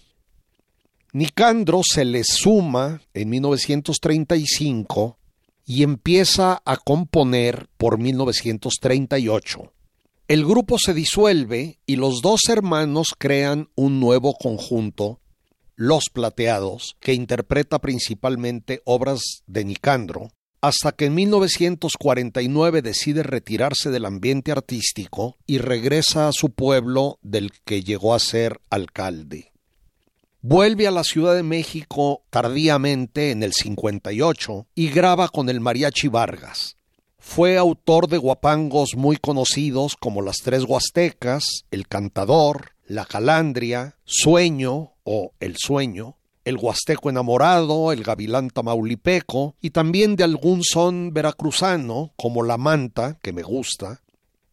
Nicandro 1.14 1.82
se 1.84 2.05
le 2.05 2.24
suma 2.24 3.01
en 3.16 3.32
1935 3.32 5.18
y 5.66 5.84
empieza 5.84 6.61
a 6.66 6.78
componer 6.78 7.70
por 7.78 7.97
1938. 7.97 9.74
El 10.28 10.45
grupo 10.45 10.78
se 10.80 10.93
disuelve 10.93 11.80
y 11.86 11.95
los 11.97 12.22
dos 12.22 12.41
hermanos 12.49 13.14
crean 13.18 13.70
un 13.76 13.99
nuevo 13.99 14.34
conjunto, 14.34 15.20
Los 15.76 16.05
Plateados, 16.11 16.95
que 16.99 17.14
interpreta 17.14 17.80
principalmente 17.80 18.82
obras 18.86 19.43
de 19.47 19.66
Nicandro, 19.66 20.30
hasta 20.61 20.93
que 20.93 21.05
en 21.05 21.16
1949 21.16 22.82
decide 22.82 23.22
retirarse 23.22 23.91
del 23.91 24.05
ambiente 24.05 24.51
artístico 24.51 25.38
y 25.45 25.57
regresa 25.57 26.30
a 26.30 26.32
su 26.32 26.51
pueblo 26.51 27.20
del 27.22 27.51
que 27.66 27.84
llegó 27.84 28.14
a 28.14 28.20
ser 28.20 28.61
alcalde. 28.70 29.52
Vuelve 30.45 30.87
a 30.87 30.91
la 30.91 31.05
Ciudad 31.05 31.35
de 31.35 31.41
México 31.41 32.23
tardíamente 32.29 33.31
en 33.31 33.43
el 33.43 33.53
58 33.53 34.67
y 34.75 34.89
graba 34.89 35.29
con 35.29 35.47
el 35.47 35.61
Mariachi 35.61 36.09
Vargas. 36.09 36.75
Fue 37.17 37.57
autor 37.57 38.09
de 38.09 38.17
guapangos 38.17 38.89
muy 38.97 39.15
conocidos 39.15 39.95
como 39.95 40.21
Las 40.21 40.39
Tres 40.43 40.65
Huastecas, 40.65 41.45
El 41.71 41.87
Cantador, 41.87 42.71
La 42.85 43.05
Calandria, 43.05 43.95
Sueño 44.03 44.91
o 45.05 45.31
El 45.39 45.55
Sueño, 45.57 46.17
El 46.43 46.57
Huasteco 46.57 47.09
Enamorado, 47.09 47.93
El 47.93 48.03
Gavilán 48.03 48.49
Tamaulipeco 48.49 49.55
y 49.61 49.69
también 49.69 50.17
de 50.17 50.25
algún 50.25 50.61
son 50.61 51.13
veracruzano 51.13 52.11
como 52.17 52.43
La 52.43 52.57
Manta, 52.57 53.17
que 53.21 53.31
me 53.31 53.43
gusta, 53.43 54.01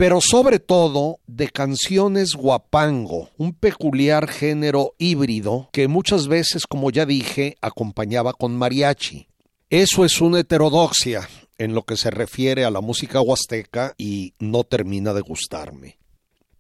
pero 0.01 0.23
sobre 0.23 0.61
todo 0.61 1.21
de 1.27 1.51
canciones 1.51 2.33
guapango, 2.33 3.29
un 3.37 3.53
peculiar 3.53 4.29
género 4.29 4.95
híbrido 4.97 5.69
que 5.73 5.89
muchas 5.89 6.27
veces, 6.27 6.67
como 6.67 6.91
ya 6.91 7.05
dije, 7.05 7.59
acompañaba 7.61 8.33
con 8.33 8.57
mariachi. 8.57 9.29
Eso 9.69 10.07
es 10.07 10.23
una 10.23 10.41
heterodoxia 10.41 11.29
en 11.59 11.75
lo 11.75 11.83
que 11.83 11.99
se 11.99 12.11
refiere 12.11 12.65
a 12.65 12.71
la 12.71 12.81
música 12.81 13.21
huasteca 13.21 13.95
y 13.99 14.33
no 14.39 14.65
termina 14.65 15.13
de 15.13 15.21
gustarme. 15.21 15.99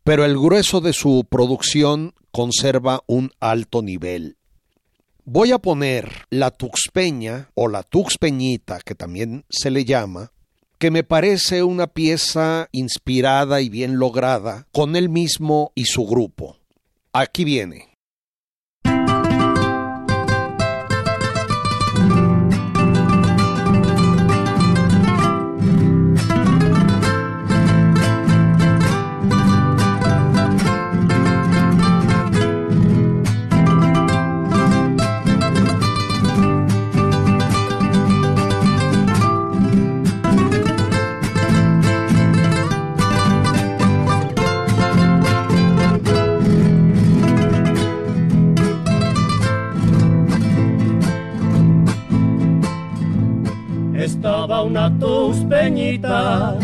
Pero 0.05 0.27
el 0.27 0.39
grueso 0.39 0.83
de 0.83 0.93
su 0.93 1.25
producción 1.27 2.13
conserva 2.33 3.01
un 3.07 3.31
alto 3.41 3.81
nivel. 3.81 4.37
Voy 5.25 5.53
a 5.53 5.59
poner 5.59 6.27
la 6.29 6.51
tuxpeña 6.51 7.49
o 7.55 7.69
la 7.69 7.85
tuxpeñita, 7.85 8.81
que 8.81 8.95
también 8.95 9.47
se 9.49 9.71
le 9.71 9.87
llama, 9.87 10.31
que 10.81 10.91
me 10.91 11.05
parece 11.05 11.63
una 11.63 11.89
pieza 11.89 12.71
inspirada 12.73 13.61
y 13.61 13.69
bien 13.69 13.99
lograda 13.99 14.67
con 14.73 14.97
él 14.97 15.11
mismo 15.11 15.73
y 15.75 15.85
su 15.85 16.07
grupo. 16.07 16.57
Aquí 17.13 17.45
viene. 17.45 17.90
Estaba 54.11 54.65
una 54.65 54.91
tuspeñita 54.99 56.59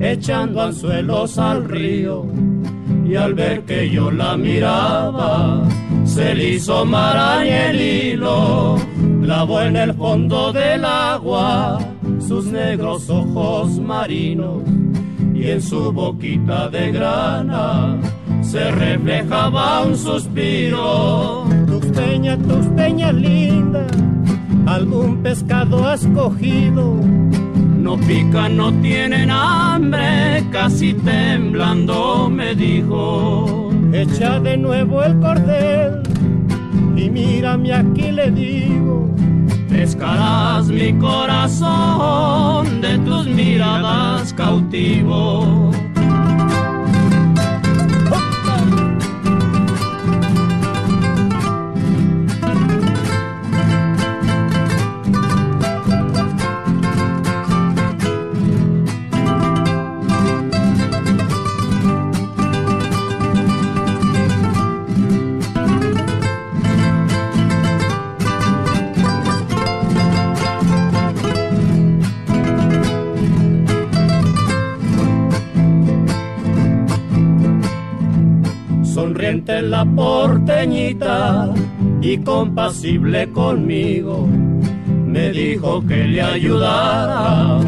echando 0.00 0.62
anzuelos 0.62 1.36
al 1.36 1.68
río 1.68 2.24
y 3.04 3.16
al 3.16 3.34
ver 3.34 3.62
que 3.64 3.90
yo 3.90 4.10
la 4.12 4.36
miraba 4.36 5.64
se 6.04 6.32
le 6.32 6.50
hizo 6.50 6.84
maraña 6.84 7.70
el 7.70 7.80
hilo, 7.80 8.76
clavó 9.20 9.62
en 9.62 9.76
el 9.76 9.94
fondo 9.94 10.52
del 10.52 10.84
agua 10.84 11.80
sus 12.20 12.46
negros 12.46 13.10
ojos 13.10 13.80
marinos 13.80 14.62
y 15.34 15.50
en 15.50 15.60
su 15.60 15.92
boquita 15.92 16.68
de 16.68 16.92
grana 16.92 17.98
se 18.42 18.70
reflejaba 18.70 19.82
un 19.82 19.96
suspiro. 19.96 21.44
Tus 21.66 21.84
peñas, 21.86 22.38
tus 22.38 22.66
peñas 22.76 23.12
lindas, 23.12 23.90
algún 24.66 25.22
pescado 25.22 25.86
has 25.88 26.06
cogido. 26.08 26.94
No 26.94 27.96
pican, 27.96 28.56
no 28.56 28.72
tienen 28.80 29.30
hambre, 29.30 30.44
casi 30.50 30.94
temblando 30.94 32.30
me 32.30 32.54
dijo. 32.54 33.70
Echa 33.92 34.40
de 34.40 34.56
nuevo 34.56 35.02
el 35.02 35.18
cordel 35.18 36.02
y 36.96 37.10
mírame 37.10 37.72
aquí 37.72 38.12
le 38.12 38.30
digo. 38.30 39.10
Pescarás 39.68 40.68
mi 40.68 40.92
corazón 40.94 42.80
de 42.80 42.98
tus 42.98 43.26
miradas 43.26 44.32
cautivo. 44.32 45.72
La 79.46 79.84
porteñita 79.84 81.52
y 82.00 82.18
compasible 82.18 83.30
conmigo 83.32 84.28
me 85.06 85.30
dijo 85.30 85.84
que 85.86 86.04
le 86.04 86.22
ayudara 86.22 87.58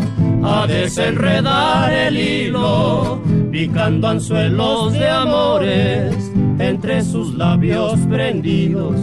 a 0.42 0.66
desenredar 0.66 1.92
el 1.92 2.16
hilo, 2.16 3.20
picando 3.50 4.08
anzuelos 4.08 4.92
de 4.92 5.08
amores 5.08 6.32
entre 6.58 7.02
sus 7.02 7.34
labios 7.34 7.98
prendidos. 8.08 8.96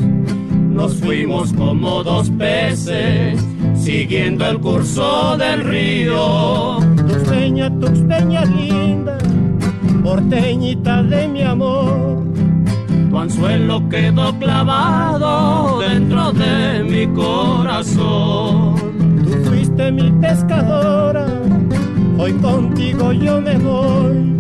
Nos 0.52 0.96
fuimos 0.96 1.54
como 1.54 2.04
dos 2.04 2.32
peces, 2.32 3.40
siguiendo 3.76 4.48
el 4.48 4.60
curso 4.60 5.38
del 5.38 5.62
río. 5.62 6.80
Tuxpeña, 7.08 7.70
tuxpeña 7.80 8.46
linda, 8.46 9.18
porteñita 10.04 11.04
de 11.04 11.28
mi 11.28 11.44
amor 11.44 12.31
tu 13.12 13.20
anzuelo 13.20 13.90
quedó 13.90 14.34
clavado 14.40 15.80
dentro 15.82 16.32
de 16.32 16.84
mi 16.84 17.08
corazón. 17.14 18.76
Tú 19.26 19.32
fuiste 19.50 19.92
mi 19.92 20.10
pescadora, 20.22 21.28
hoy 22.18 22.32
contigo 22.34 23.12
yo 23.12 23.42
me 23.42 23.58
voy. 23.58 24.38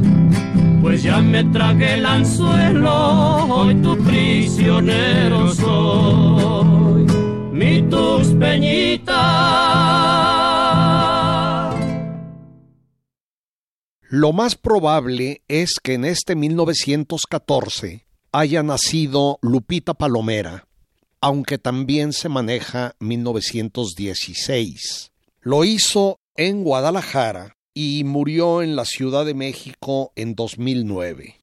Pues 0.81 1.03
ya 1.03 1.21
me 1.21 1.43
tragué 1.43 1.95
el 1.95 2.05
anzuelo, 2.05 3.45
hoy 3.53 3.75
tu 3.75 3.97
prisionero 3.97 5.53
soy. 5.53 7.05
Mi 7.51 7.81
tus 7.89 8.27
peñitas. 8.39 9.15
Lo 14.07 14.31
más 14.31 14.55
probable 14.55 15.41
es 15.49 15.73
que 15.81 15.95
en 15.95 16.05
este 16.05 16.35
1914 16.35 18.10
haya 18.33 18.63
nacido 18.63 19.39
Lupita 19.41 19.93
Palomera, 19.93 20.65
aunque 21.19 21.57
también 21.57 22.13
se 22.13 22.29
maneja 22.29 22.95
1916. 22.99 25.11
Lo 25.41 25.65
hizo 25.65 26.21
en 26.35 26.63
Guadalajara 26.63 27.57
y 27.73 28.05
murió 28.05 28.61
en 28.61 28.77
la 28.77 28.85
Ciudad 28.85 29.25
de 29.25 29.33
México 29.33 30.13
en 30.15 30.35
2009. 30.35 31.41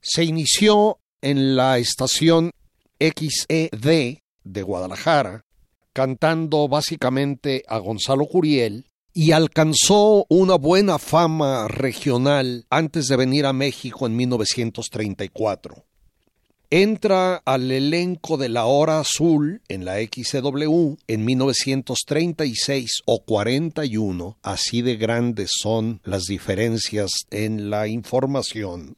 Se 0.00 0.24
inició 0.24 0.98
en 1.20 1.56
la 1.56 1.76
estación 1.78 2.52
XED 2.98 4.20
de 4.44 4.62
Guadalajara, 4.62 5.44
cantando 5.92 6.68
básicamente 6.68 7.64
a 7.68 7.76
Gonzalo 7.78 8.24
Curiel, 8.26 8.86
y 9.12 9.32
alcanzó 9.32 10.24
una 10.28 10.54
buena 10.56 10.98
fama 10.98 11.68
regional 11.68 12.64
antes 12.70 13.06
de 13.06 13.16
venir 13.16 13.44
a 13.46 13.52
México 13.52 14.06
en 14.06 14.16
1934 14.16 15.84
entra 16.82 17.36
al 17.44 17.70
elenco 17.70 18.36
de 18.36 18.48
La 18.48 18.64
Hora 18.64 18.98
Azul 18.98 19.62
en 19.68 19.84
la 19.84 19.98
XCW 19.98 20.96
en 21.06 21.24
1936 21.24 23.02
o 23.04 23.22
41, 23.24 24.38
así 24.42 24.82
de 24.82 24.96
grandes 24.96 25.52
son 25.62 26.00
las 26.02 26.24
diferencias 26.24 27.12
en 27.30 27.70
la 27.70 27.86
información. 27.86 28.96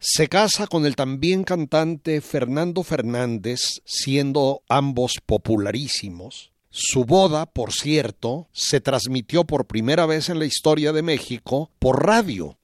Se 0.00 0.26
casa 0.26 0.66
con 0.66 0.84
el 0.84 0.96
también 0.96 1.44
cantante 1.44 2.20
Fernando 2.20 2.82
Fernández, 2.82 3.60
siendo 3.84 4.62
ambos 4.68 5.12
popularísimos. 5.24 6.50
Su 6.70 7.04
boda, 7.04 7.46
por 7.46 7.72
cierto, 7.72 8.48
se 8.50 8.80
transmitió 8.80 9.44
por 9.44 9.68
primera 9.68 10.06
vez 10.06 10.28
en 10.28 10.40
la 10.40 10.44
historia 10.44 10.92
de 10.92 11.02
México 11.02 11.70
por 11.78 12.04
radio 12.04 12.58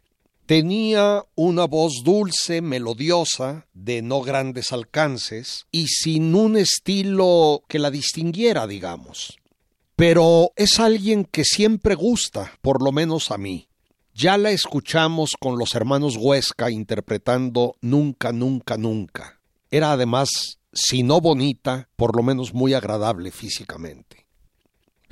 Tenía 0.46 1.24
una 1.36 1.66
voz 1.66 2.02
dulce, 2.04 2.62
melodiosa, 2.62 3.68
de 3.74 4.02
no 4.02 4.22
grandes 4.22 4.72
alcances 4.72 5.66
y 5.70 5.86
sin 5.86 6.34
un 6.34 6.56
estilo 6.56 7.62
que 7.68 7.78
la 7.78 7.90
distinguiera, 7.90 8.66
digamos. 8.66 9.38
Pero 9.94 10.50
es 10.56 10.80
alguien 10.80 11.24
que 11.24 11.44
siempre 11.44 11.94
gusta, 11.94 12.52
por 12.60 12.82
lo 12.82 12.90
menos 12.90 13.30
a 13.30 13.38
mí. 13.38 13.68
Ya 14.14 14.36
la 14.36 14.50
escuchamos 14.50 15.30
con 15.38 15.58
los 15.58 15.74
hermanos 15.74 16.16
Huesca 16.18 16.70
interpretando 16.70 17.76
Nunca, 17.80 18.32
nunca, 18.32 18.76
nunca. 18.76 19.40
Era 19.70 19.92
además, 19.92 20.58
si 20.72 21.02
no 21.02 21.20
bonita, 21.20 21.88
por 21.96 22.16
lo 22.16 22.22
menos 22.22 22.52
muy 22.52 22.74
agradable 22.74 23.30
físicamente. 23.30 24.21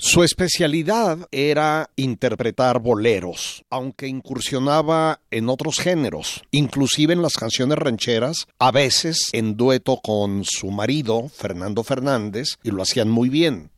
Su 0.03 0.25
especialidad 0.25 1.29
era 1.31 1.91
interpretar 1.95 2.81
boleros, 2.81 3.67
aunque 3.69 4.09
incursionaba 4.09 5.21
en 5.31 5.51
otros 5.51 5.77
géneros, 5.79 6.43
inclusive 6.53 7.13
en 7.13 7.21
las 7.21 7.35
canciones 7.35 7.77
rancheras, 7.77 8.49
a 8.59 8.71
veces 8.71 9.29
en 9.33 9.59
dueto 9.59 10.01
con 10.03 10.43
su 10.45 10.71
marido, 10.71 11.29
Fernando 11.29 11.85
Fernández, 11.85 12.57
y 12.63 12.71
lo 12.71 12.83
hacían 12.83 13.11
muy 13.11 13.29
bien. 13.29 13.71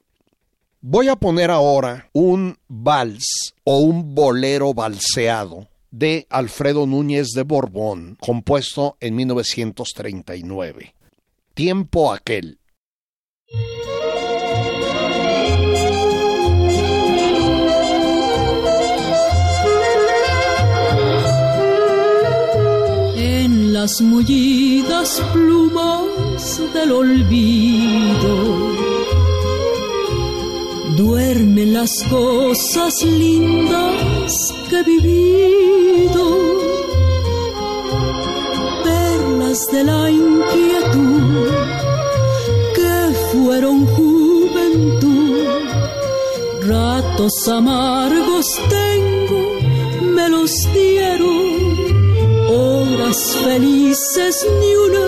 Voy 0.81 1.09
a 1.09 1.17
poner 1.17 1.51
ahora 1.51 2.09
un 2.13 2.57
vals 2.69 3.55
o 3.65 3.79
un 3.79 4.15
bolero 4.15 4.75
balseado 4.75 5.67
de 5.91 6.29
Alfredo 6.31 6.87
Núñez 6.87 7.31
de 7.35 7.43
Borbón, 7.43 8.17
compuesto 8.21 8.97
en 9.01 9.17
1939. 9.17 10.95
Tiempo 11.55 12.13
aquel. 12.13 12.61
Las 23.83 24.01
mullidas 24.01 25.21
plumas 25.33 26.61
del 26.73 26.93
olvido. 26.93 28.35
Duermen 30.97 31.73
las 31.73 31.91
cosas 32.09 33.03
lindas 33.03 34.55
que 34.69 34.77
he 34.79 34.83
vivido, 34.85 36.25
perlas 38.85 39.61
de 39.73 39.83
la 39.91 40.03
inquietud 40.11 41.49
que 42.77 42.97
fueron 43.33 43.85
juventud, 43.97 45.45
ratos 46.69 47.49
amargos 47.49 48.47
tengo, 48.77 49.43
me 50.15 50.29
los 50.29 50.53
dieron 50.73 51.62
horas 52.95 53.37
felices 53.45 54.47
ni 54.61 54.75
una 54.75 55.07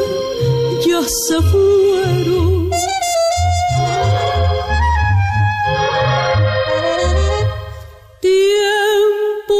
ya 0.86 1.02
se 1.02 1.40
fueron. 1.50 2.70
Tiempo 8.20 9.56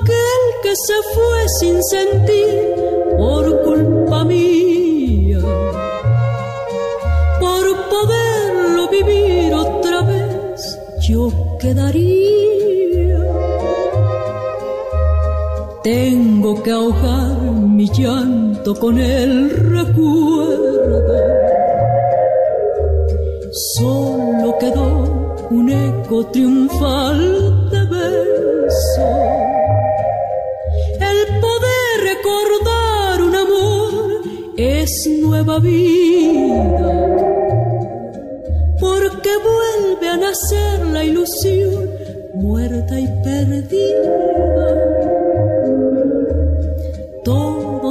aquel 0.00 0.42
que 0.62 0.74
se 0.86 0.98
fue 1.14 1.48
sin 1.60 1.82
sentir 1.82 2.74
por 3.18 3.62
culpa 3.62 4.24
mía, 4.24 5.40
por 7.40 7.88
poderlo 7.88 8.88
vivir 8.88 9.54
otra 9.54 10.02
vez, 10.02 10.78
yo 11.08 11.30
quedaría. 11.58 12.53
Tengo 15.84 16.62
que 16.62 16.70
ahogar 16.70 17.36
mi 17.42 17.86
llanto 17.90 18.74
con 18.74 18.98
el 18.98 19.50
recuerdo. 19.50 21.14
Solo 23.76 24.56
quedó 24.58 25.44
un 25.50 25.68
eco 25.68 26.24
triunfal 26.28 27.68
de 27.68 27.84
beso. 27.84 29.10
El 31.10 31.40
poder 31.42 31.92
recordar 32.12 33.20
un 33.20 33.34
amor 33.34 34.22
es 34.56 34.90
nueva 35.20 35.58
vida. 35.58 36.94
Porque 38.80 39.30
vuelve 39.50 40.08
a 40.08 40.16
nacer 40.16 40.86
la 40.94 41.04
ilusión 41.04 41.90
muerta 42.32 42.98
y 42.98 43.06
perdida 43.22 45.13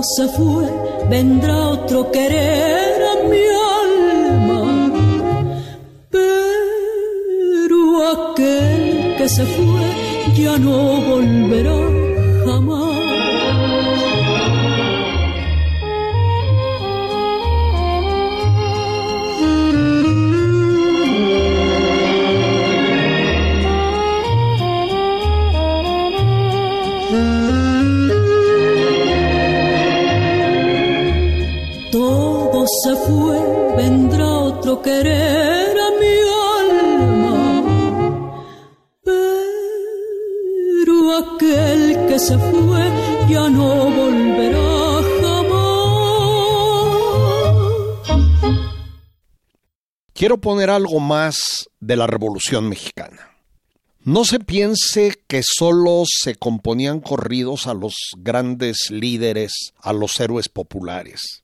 se 0.03 0.27
fue, 0.27 0.65
vendrá 1.09 1.69
otro 1.69 2.11
querer 2.11 3.01
a 3.11 3.15
mi 3.29 3.45
alma. 3.79 4.91
Pero 6.09 7.77
aquel 8.11 9.15
que 9.17 9.29
se 9.29 9.45
fue 9.45 10.33
ya 10.35 10.57
no 10.57 11.01
volverá 11.01 11.79
jamás. 12.45 12.82
Querer 34.81 35.77
a 35.77 35.89
mi 35.99 36.15
alma, 36.59 37.63
pero 39.03 40.95
aquel 41.17 42.07
que 42.07 42.17
se 42.19 42.37
fue 42.37 42.91
ya 43.29 43.49
no 43.49 43.89
volverá 43.91 45.01
jamás. 45.21 45.63
Quiero 50.13 50.39
poner 50.39 50.69
algo 50.69 50.99
más 50.99 51.69
de 51.79 51.95
la 51.95 52.07
Revolución 52.07 52.69
Mexicana. 52.69 53.29
No 54.05 54.25
se 54.25 54.39
piense 54.39 55.13
que 55.27 55.41
solo 55.43 56.03
se 56.05 56.35
componían 56.35 56.99
corridos 56.99 57.67
a 57.67 57.73
los 57.73 57.93
grandes 58.17 58.89
líderes, 58.89 59.73
a 59.79 59.93
los 59.93 60.19
héroes 60.19 60.49
populares. 60.49 61.43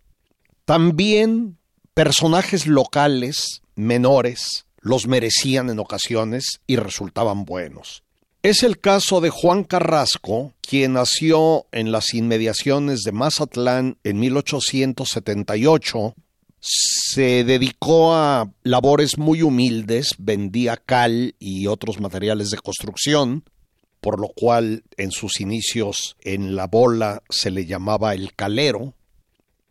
También 0.66 1.59
personajes 2.00 2.66
locales, 2.66 3.62
menores, 3.76 4.66
los 4.80 5.06
merecían 5.06 5.70
en 5.70 5.80
ocasiones 5.80 6.62
y 6.66 6.78
resultaban 6.78 7.44
buenos. 7.44 8.04
Es 8.42 8.64
el 8.64 8.80
caso 8.80 9.20
de 9.20 9.30
Juan 9.30 9.66
Carrasco, 9.66 10.54
quien 10.62 10.94
nació 10.94 11.66
en 11.74 11.92
las 11.92 12.14
inmediaciones 12.14 13.02
de 13.02 13.12
Mazatlán 13.12 13.98
en 14.06 14.18
1878, 14.18 16.16
se 16.62 17.44
dedicó 17.44 18.16
a 18.16 18.50
labores 18.64 19.18
muy 19.18 19.42
humildes, 19.42 20.12
vendía 20.20 20.78
cal 20.78 21.36
y 21.38 21.68
otros 21.68 22.00
materiales 22.00 22.50
de 22.50 22.60
construcción, 22.60 23.44
por 24.00 24.22
lo 24.22 24.30
cual 24.30 24.84
en 24.96 25.12
sus 25.12 25.42
inicios 25.42 26.16
en 26.22 26.56
la 26.56 26.68
bola 26.68 27.24
se 27.30 27.52
le 27.52 27.66
llamaba 27.66 28.14
el 28.14 28.36
calero, 28.36 28.94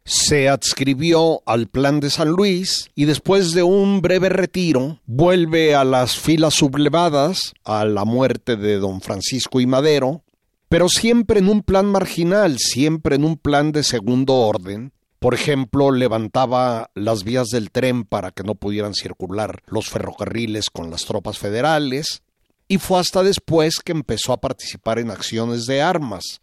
se 0.09 0.49
adscribió 0.49 1.43
al 1.45 1.69
Plan 1.69 2.01
de 2.01 2.09
San 2.09 2.31
Luis 2.31 2.91
y 2.95 3.05
después 3.05 3.53
de 3.53 3.63
un 3.63 4.01
breve 4.01 4.31
retiro 4.31 5.01
vuelve 5.05 5.75
a 5.75 5.85
las 5.85 6.17
filas 6.17 6.55
sublevadas 6.55 7.53
a 7.63 7.85
la 7.85 8.07
muerte 8.07 8.57
de 8.57 8.79
don 8.79 9.03
Francisco 9.03 9.61
y 9.61 9.67
Madero, 9.67 10.25
pero 10.71 10.89
siempre 10.89 11.41
en 11.41 11.51
un 11.51 11.63
plan 11.63 11.85
marginal, 11.85 12.57
siempre 12.59 13.17
en 13.17 13.25
un 13.25 13.37
plan 13.37 13.71
de 13.71 13.83
segundo 13.83 14.35
orden. 14.35 14.93
Por 15.19 15.35
ejemplo, 15.35 15.91
levantaba 15.91 16.91
las 16.95 17.23
vías 17.23 17.49
del 17.49 17.71
tren 17.71 18.05
para 18.05 18.31
que 18.31 18.45
no 18.45 18.55
pudieran 18.55 18.95
circular 18.95 19.63
los 19.67 19.91
ferrocarriles 19.91 20.71
con 20.71 20.91
las 20.91 21.05
tropas 21.05 21.37
federales, 21.37 22.23
y 22.67 22.79
fue 22.79 22.99
hasta 22.99 23.23
después 23.23 23.81
que 23.85 23.93
empezó 23.93 24.33
a 24.33 24.41
participar 24.41 24.99
en 24.99 25.11
acciones 25.11 25.67
de 25.67 25.83
armas. 25.83 26.41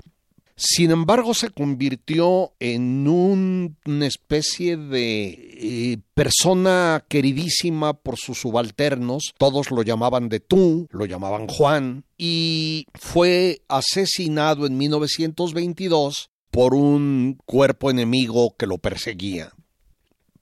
Sin 0.57 0.91
embargo, 0.91 1.33
se 1.33 1.49
convirtió 1.49 2.53
en 2.59 3.07
una 3.09 4.05
especie 4.05 4.77
de 4.77 5.27
eh, 5.27 5.97
persona 6.13 7.03
queridísima 7.09 7.93
por 7.93 8.17
sus 8.17 8.39
subalternos. 8.39 9.33
Todos 9.37 9.69
lo 9.69 9.83
llamaban 9.83 10.29
de 10.29 10.39
tú, 10.39 10.87
lo 10.91 11.05
llamaban 11.05 11.47
Juan, 11.47 12.05
y 12.17 12.87
fue 12.93 13.63
asesinado 13.67 14.65
en 14.65 14.77
1922 14.77 16.29
por 16.51 16.73
un 16.73 17.37
cuerpo 17.45 17.91
enemigo 17.91 18.55
que 18.57 18.65
lo 18.65 18.77
perseguía. 18.77 19.51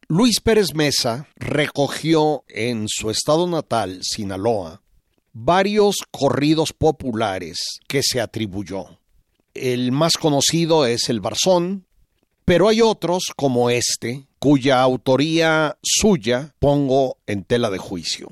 Luis 0.07 0.41
Pérez 0.41 0.75
Mesa 0.75 1.27
recogió 1.37 2.43
en 2.49 2.85
su 2.87 3.09
estado 3.09 3.47
natal, 3.47 4.01
Sinaloa, 4.03 4.83
varios 5.31 5.95
corridos 6.11 6.71
populares 6.71 7.57
que 7.87 8.01
se 8.03 8.21
atribuyó. 8.21 8.99
El 9.53 9.91
más 9.91 10.17
conocido 10.17 10.85
es 10.85 11.09
el 11.09 11.21
Barzón, 11.21 11.85
pero 12.45 12.67
hay 12.67 12.81
otros 12.81 13.23
como 13.35 13.69
este, 13.69 14.27
cuya 14.39 14.81
autoría 14.81 15.77
suya 15.81 16.53
pongo 16.59 17.17
en 17.27 17.43
tela 17.43 17.69
de 17.69 17.77
juicio. 17.77 18.31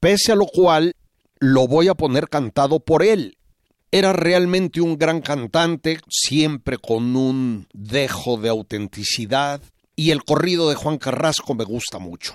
Pese 0.00 0.32
a 0.32 0.36
lo 0.36 0.46
cual, 0.46 0.94
lo 1.38 1.66
voy 1.66 1.88
a 1.88 1.94
poner 1.94 2.28
cantado 2.28 2.80
por 2.80 3.02
él. 3.02 3.36
Era 3.90 4.12
realmente 4.12 4.80
un 4.80 4.96
gran 4.96 5.20
cantante, 5.20 6.00
siempre 6.08 6.78
con 6.78 7.14
un 7.14 7.66
dejo 7.74 8.38
de 8.38 8.48
autenticidad, 8.48 9.60
y 9.94 10.10
el 10.10 10.24
corrido 10.24 10.68
de 10.70 10.76
Juan 10.76 10.98
Carrasco 10.98 11.54
me 11.54 11.64
gusta 11.64 11.98
mucho. 11.98 12.34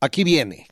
Aquí 0.00 0.24
viene. 0.24 0.66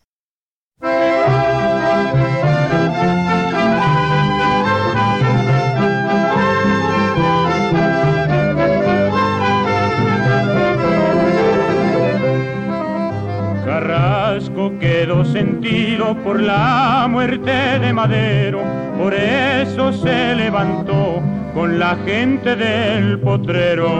Quedó 15.03 15.24
sentido 15.24 16.14
por 16.22 16.40
la 16.40 17.09
muerte 17.11 17.80
de 17.80 17.92
Madero, 17.92 18.61
por 18.96 19.12
eso 19.12 19.92
se 19.92 20.36
levantó 20.36 21.20
con 21.55 21.80
la 21.80 21.96
gente 22.07 22.55
del 22.55 23.18
potrero. 23.18 23.90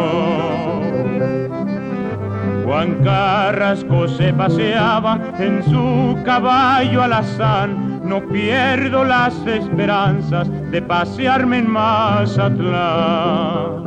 Juan 2.65 3.03
Carrasco 3.03 4.07
se 4.07 4.33
paseaba 4.33 5.19
en 5.41 5.65
su 5.65 6.17
caballo 6.25 7.03
alazán, 7.03 8.09
no 8.09 8.25
pierdo 8.29 9.03
las 9.03 9.35
esperanzas 9.45 10.49
de 10.71 10.83
pasearme 10.83 11.59
en 11.59 11.69
Mazatlán. 11.69 13.82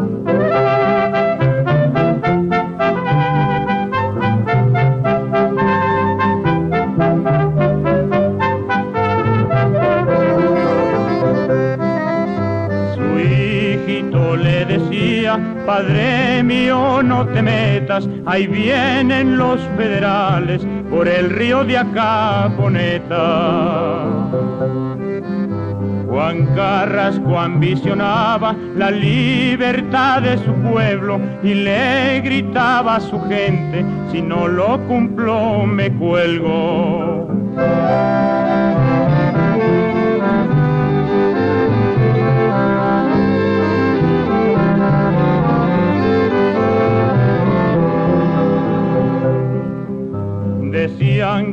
Padre 15.66 16.44
mío, 16.44 17.02
no 17.02 17.26
te 17.28 17.42
metas, 17.42 18.08
ahí 18.28 18.46
vienen 18.46 19.38
los 19.38 19.60
federales 19.76 20.62
por 20.92 21.08
el 21.08 21.32
río 21.32 21.64
de 21.64 21.78
Acaponeta. 21.80 23.16
Juan 26.08 26.46
Carrasco 26.56 27.40
ambicionaba 27.40 28.56
la 28.76 28.92
libertad 28.92 30.22
de 30.22 30.38
su 30.38 30.54
pueblo 30.72 31.20
y 31.44 31.56
le 31.56 32.22
gritaba 32.22 32.98
a 32.98 33.02
su 33.02 33.20
gente, 33.24 33.84
si 34.12 34.22
no 34.22 34.48
lo 34.48 34.80
cumplo 34.88 35.66
me 35.66 35.92
cuelgo. 35.92 37.28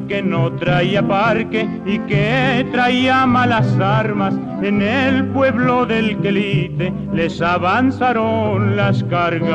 Que 0.09 0.22
no 0.22 0.53
traía 0.53 1.07
parque 1.07 1.66
y 1.87 1.99
que 2.01 2.66
traía 2.70 3.24
malas 3.24 3.66
armas, 3.80 4.35
en 4.62 4.83
el 4.83 5.24
pueblo 5.28 5.87
del 5.87 6.18
Quelite 6.18 6.93
les 7.14 7.41
avanzaron 7.41 8.76
las 8.76 9.03
cargas. 9.05 9.55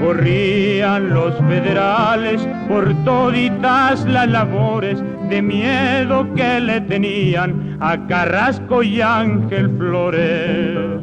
Corrían 0.00 1.10
los 1.10 1.34
federales 1.48 2.46
por 2.68 2.92
toditas 3.04 4.04
las 4.04 4.28
labores 4.28 5.00
de 5.28 5.40
miedo 5.40 6.26
que 6.34 6.60
le 6.60 6.80
tenían 6.80 7.76
a 7.80 7.96
Carrasco 8.08 8.82
y 8.82 9.00
Ángel 9.00 9.70
Flores. 9.76 10.98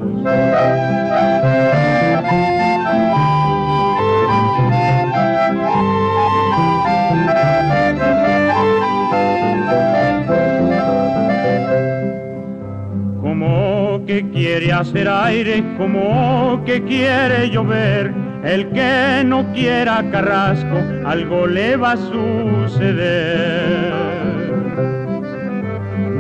Que 14.16 14.30
quiere 14.30 14.72
hacer 14.72 15.10
aire, 15.10 15.62
como 15.78 16.64
que 16.64 16.82
quiere 16.84 17.50
llover, 17.50 18.14
el 18.46 18.70
que 18.70 19.24
no 19.26 19.52
quiera 19.52 20.10
Carrasco, 20.10 20.78
algo 21.06 21.46
le 21.48 21.76
va 21.76 21.92
a 21.92 21.98
suceder. 21.98 23.94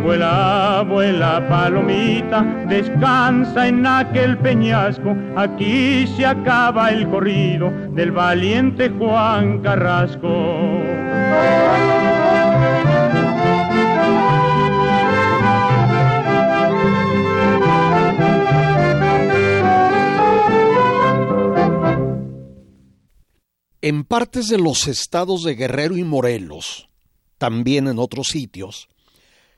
Vuela, 0.03 0.83
vuela 0.85 1.47
palomita, 1.47 2.43
descansa 2.67 3.69
en 3.69 3.87
aquel 3.87 4.37
peñasco, 4.39 5.15
aquí 5.37 6.05
se 6.17 6.25
acaba 6.25 6.89
el 6.89 7.07
corrido 7.07 7.71
del 7.91 8.11
valiente 8.11 8.89
Juan 8.89 9.59
Carrasco. 9.59 10.83
En 23.87 24.03
partes 24.03 24.47
de 24.47 24.57
los 24.57 24.87
estados 24.87 25.43
de 25.43 25.53
Guerrero 25.53 25.95
y 25.95 26.03
Morelos, 26.03 26.89
también 27.37 27.87
en 27.87 27.99
otros 27.99 28.29
sitios, 28.29 28.89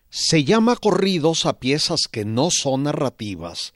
se 0.09 0.43
llama 0.43 0.75
corridos 0.75 1.45
a 1.45 1.59
piezas 1.59 2.09
que 2.11 2.25
no 2.25 2.49
son 2.51 2.84
narrativas 2.84 3.71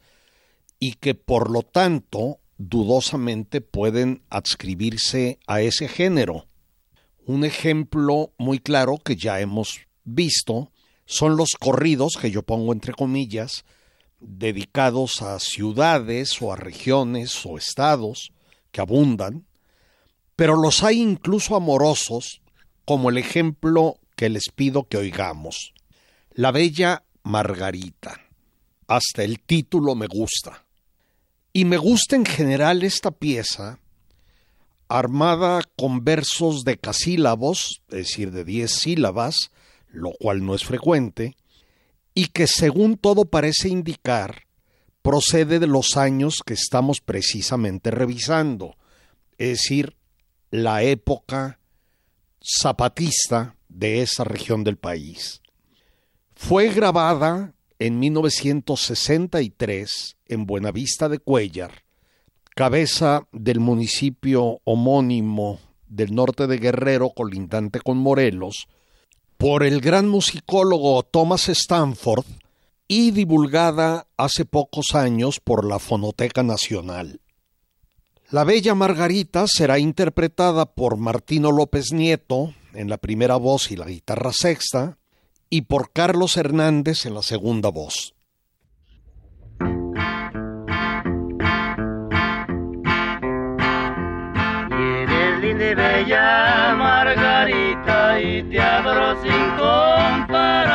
y 0.78 0.96
que 0.96 1.16
por 1.16 1.50
lo 1.50 1.62
tanto 1.62 2.42
dudosamente 2.58 3.62
pueden 3.62 4.24
adscribirse 4.30 5.40
a 5.48 5.62
ese 5.62 5.88
género. 5.88 6.48
Un 7.26 7.46
ejemplo 7.46 8.34
muy 8.38 8.60
claro 8.60 8.98
que 8.98 9.16
ya 9.16 9.40
hemos 9.40 9.80
visto 10.04 10.74
son 11.06 11.38
los 11.38 11.52
corridos 11.58 12.18
que 12.20 12.30
yo 12.30 12.44
pongo 12.44 12.74
entre 12.74 12.92
comillas, 12.92 13.64
dedicados 14.20 15.22
a 15.22 15.40
ciudades 15.40 16.42
o 16.42 16.52
a 16.52 16.58
regiones 16.58 17.46
o 17.46 17.58
estados 17.58 18.34
que 18.74 18.82
abundan, 18.82 19.46
pero 20.36 20.56
los 20.56 20.84
hay 20.84 21.02
incluso 21.02 21.56
amorosos, 21.56 22.42
como 22.86 23.10
el 23.10 23.18
ejemplo 23.18 23.98
que 24.16 24.30
les 24.30 24.50
pido 24.54 24.84
que 24.84 24.98
oigamos. 24.98 25.74
La 26.34 26.52
bella 26.52 27.04
Margarita. 27.24 28.20
Hasta 28.88 29.24
el 29.24 29.40
título 29.40 29.96
me 29.96 30.08
gusta. 30.08 30.66
Y 31.54 31.66
me 31.66 31.78
gusta 31.78 32.16
en 32.16 32.26
general 32.26 32.84
esta 32.84 33.12
pieza, 33.12 33.80
armada 34.88 35.62
con 35.78 36.04
versos 36.04 36.64
de 36.64 36.78
casílabos, 36.78 37.82
es 37.90 37.98
decir, 37.98 38.32
de 38.32 38.44
diez 38.44 38.72
sílabas, 38.72 39.52
lo 39.90 40.12
cual 40.12 40.46
no 40.46 40.56
es 40.56 40.64
frecuente, 40.64 41.36
y 42.14 42.28
que 42.28 42.48
según 42.48 42.98
todo 42.98 43.26
parece 43.26 43.70
indicar, 43.70 44.44
procede 45.02 45.60
de 45.60 45.68
los 45.68 45.98
años 45.98 46.42
que 46.46 46.54
estamos 46.54 47.02
precisamente 47.02 47.92
revisando, 47.92 48.76
es 49.38 49.60
decir, 49.60 49.96
la 50.52 50.84
época 50.84 51.58
zapatista 52.44 53.56
de 53.70 54.02
esa 54.02 54.26
región 54.26 54.66
del 54.66 54.76
país. 54.78 55.42
Fue 56.36 56.68
grabada 56.70 57.54
en 57.80 57.98
1963 58.00 60.18
en 60.28 60.46
Buenavista 60.46 61.08
de 61.08 61.20
Cuellar, 61.20 61.86
cabeza 62.54 63.30
del 63.32 63.62
municipio 63.62 64.60
homónimo 64.66 65.62
del 65.88 66.14
norte 66.14 66.48
de 66.48 66.58
Guerrero, 66.58 67.12
colindante 67.12 67.80
con 67.80 67.98
Morelos, 67.98 68.68
por 69.38 69.64
el 69.64 69.80
gran 69.80 70.10
musicólogo 70.10 71.02
Thomas 71.04 71.48
Stanford 71.48 72.26
y 72.90 73.12
divulgada 73.12 74.06
hace 74.18 74.44
pocos 74.44 74.96
años 74.96 75.40
por 75.40 75.64
la 75.64 75.80
Fonoteca 75.80 76.44
Nacional. 76.44 77.21
La 78.32 78.46
Bella 78.46 78.74
Margarita 78.76 79.44
será 79.46 79.78
interpretada 79.78 80.66
por 80.66 80.96
Martino 80.96 81.52
López 81.52 81.92
Nieto 81.92 82.54
en 82.74 82.90
la 82.90 82.98
primera 82.98 83.36
voz 83.36 83.72
y 83.72 83.76
la 83.76 83.84
guitarra 83.86 84.32
sexta, 84.32 84.98
y 85.50 85.64
por 85.64 85.92
Carlos 85.92 86.38
Hernández 86.38 87.06
en 87.06 87.14
la 87.14 87.24
segunda 87.24 87.70
voz. 87.70 88.16
bella 95.76 96.76
Margarita 96.76 98.20
y 98.22 98.44
te 98.44 98.60
sin 99.22 99.50
comparación. 99.58 100.72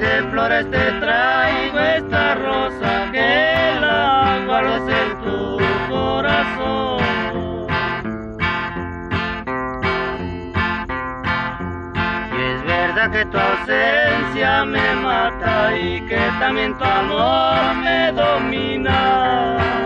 De 0.00 0.30
flores 0.30 0.66
ausencia 13.66 14.64
me 14.64 14.94
mata 14.96 15.76
y 15.76 16.00
que 16.02 16.18
también 16.38 16.76
tu 16.78 16.84
amor 16.84 17.74
me 17.82 18.12
domina. 18.12 19.85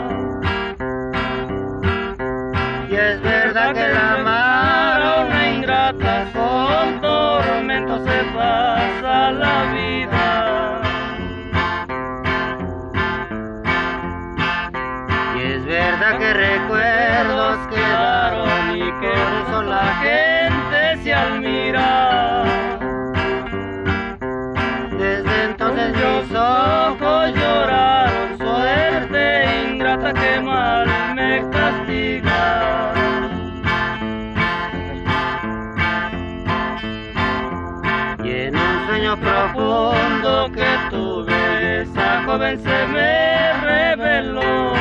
Joven 42.31 42.63
me 42.93 43.53
reveló. 43.71 44.73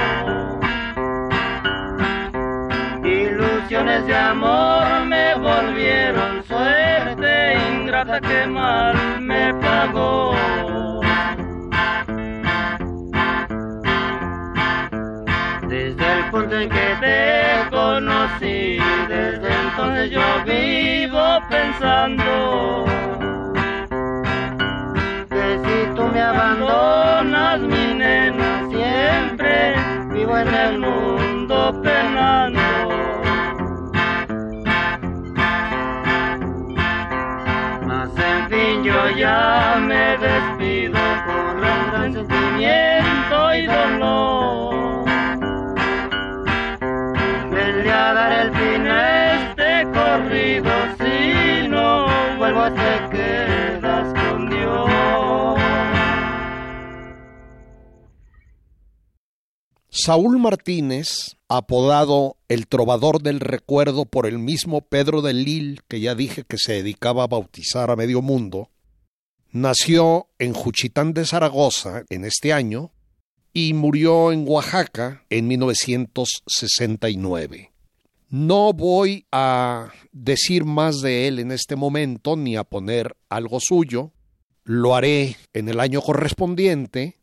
Ilusiones 3.03 4.05
de 4.05 4.15
amor 4.15 4.85
me 5.07 5.33
volvieron 5.35 6.43
suerte 6.43 7.57
ingrata 7.71 8.21
que 8.21 8.45
mal 8.45 9.21
me 9.21 9.53
pagó. 9.55 10.35
punto 16.31 16.59
en 16.59 16.69
que 16.69 16.95
te 17.01 17.69
conocí, 17.71 18.77
desde 19.07 19.49
entonces 19.63 20.11
yo 20.11 20.21
vivo 20.45 21.39
pensando 21.49 23.18
en 30.41 30.53
el 30.53 30.79
mundo 30.79 31.18
Saúl 60.01 60.39
Martínez, 60.39 61.35
apodado 61.49 62.37
el 62.47 62.67
trovador 62.67 63.21
del 63.21 63.41
recuerdo 63.41 64.05
por 64.05 64.27
el 64.27 64.39
mismo 64.39 64.79
Pedro 64.79 65.21
de 65.21 65.33
Lille, 65.33 65.81
que 65.89 65.99
ya 65.99 66.15
dije 66.15 66.45
que 66.47 66.57
se 66.57 66.71
dedicaba 66.71 67.25
a 67.25 67.27
bautizar 67.27 67.91
a 67.91 67.97
medio 67.97 68.21
mundo, 68.21 68.69
nació 69.51 70.29
en 70.39 70.53
Juchitán 70.53 71.13
de 71.13 71.25
Zaragoza 71.25 72.03
en 72.09 72.23
este 72.23 72.53
año 72.53 72.93
y 73.51 73.73
murió 73.73 74.31
en 74.31 74.45
Oaxaca 74.47 75.25
en 75.29 75.49
1969. 75.49 77.73
No 78.29 78.71
voy 78.71 79.25
a 79.33 79.91
decir 80.13 80.63
más 80.63 81.01
de 81.01 81.27
él 81.27 81.39
en 81.39 81.51
este 81.51 81.75
momento 81.75 82.37
ni 82.37 82.55
a 82.55 82.63
poner 82.63 83.17
algo 83.27 83.59
suyo, 83.59 84.13
lo 84.63 84.95
haré 84.95 85.35
en 85.53 85.67
el 85.67 85.81
año 85.81 86.01
correspondiente 86.01 87.18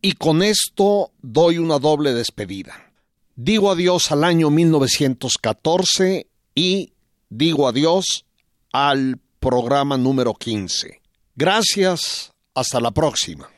y 0.00 0.12
con 0.12 0.42
esto 0.42 1.12
doy 1.22 1.58
una 1.58 1.78
doble 1.78 2.12
despedida. 2.12 2.92
Digo 3.34 3.70
adiós 3.70 4.10
al 4.10 4.24
año 4.24 4.50
1914 4.50 6.26
y 6.54 6.92
digo 7.28 7.68
adiós 7.68 8.24
al 8.72 9.18
programa 9.40 9.96
número 9.96 10.34
15. 10.34 11.00
Gracias, 11.34 12.32
hasta 12.54 12.80
la 12.80 12.90
próxima. 12.90 13.50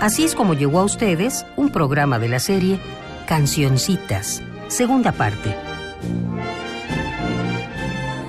Así 0.00 0.24
es 0.24 0.34
como 0.34 0.54
llegó 0.54 0.80
a 0.80 0.84
ustedes 0.84 1.44
un 1.56 1.70
programa 1.70 2.18
de 2.18 2.28
la 2.30 2.40
serie 2.40 2.80
Cancioncitas, 3.26 4.42
segunda 4.68 5.12
parte. 5.12 5.54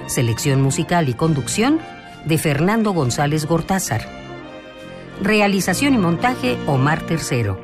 Selección 0.08 0.62
musical 0.62 1.08
y 1.08 1.14
conducción 1.14 1.80
de 2.26 2.38
Fernando 2.38 2.92
González 2.92 3.46
Gortázar. 3.46 4.21
Realización 5.22 5.94
y 5.94 6.00
montaje 6.00 6.58
Omar 6.66 7.06
Tercero. 7.06 7.60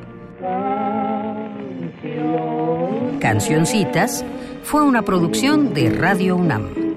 Cancioncitas 3.20 4.24
fue 4.62 4.82
una 4.84 5.02
producción 5.02 5.74
de 5.74 5.90
Radio 5.90 6.36
UNAM. 6.36 6.87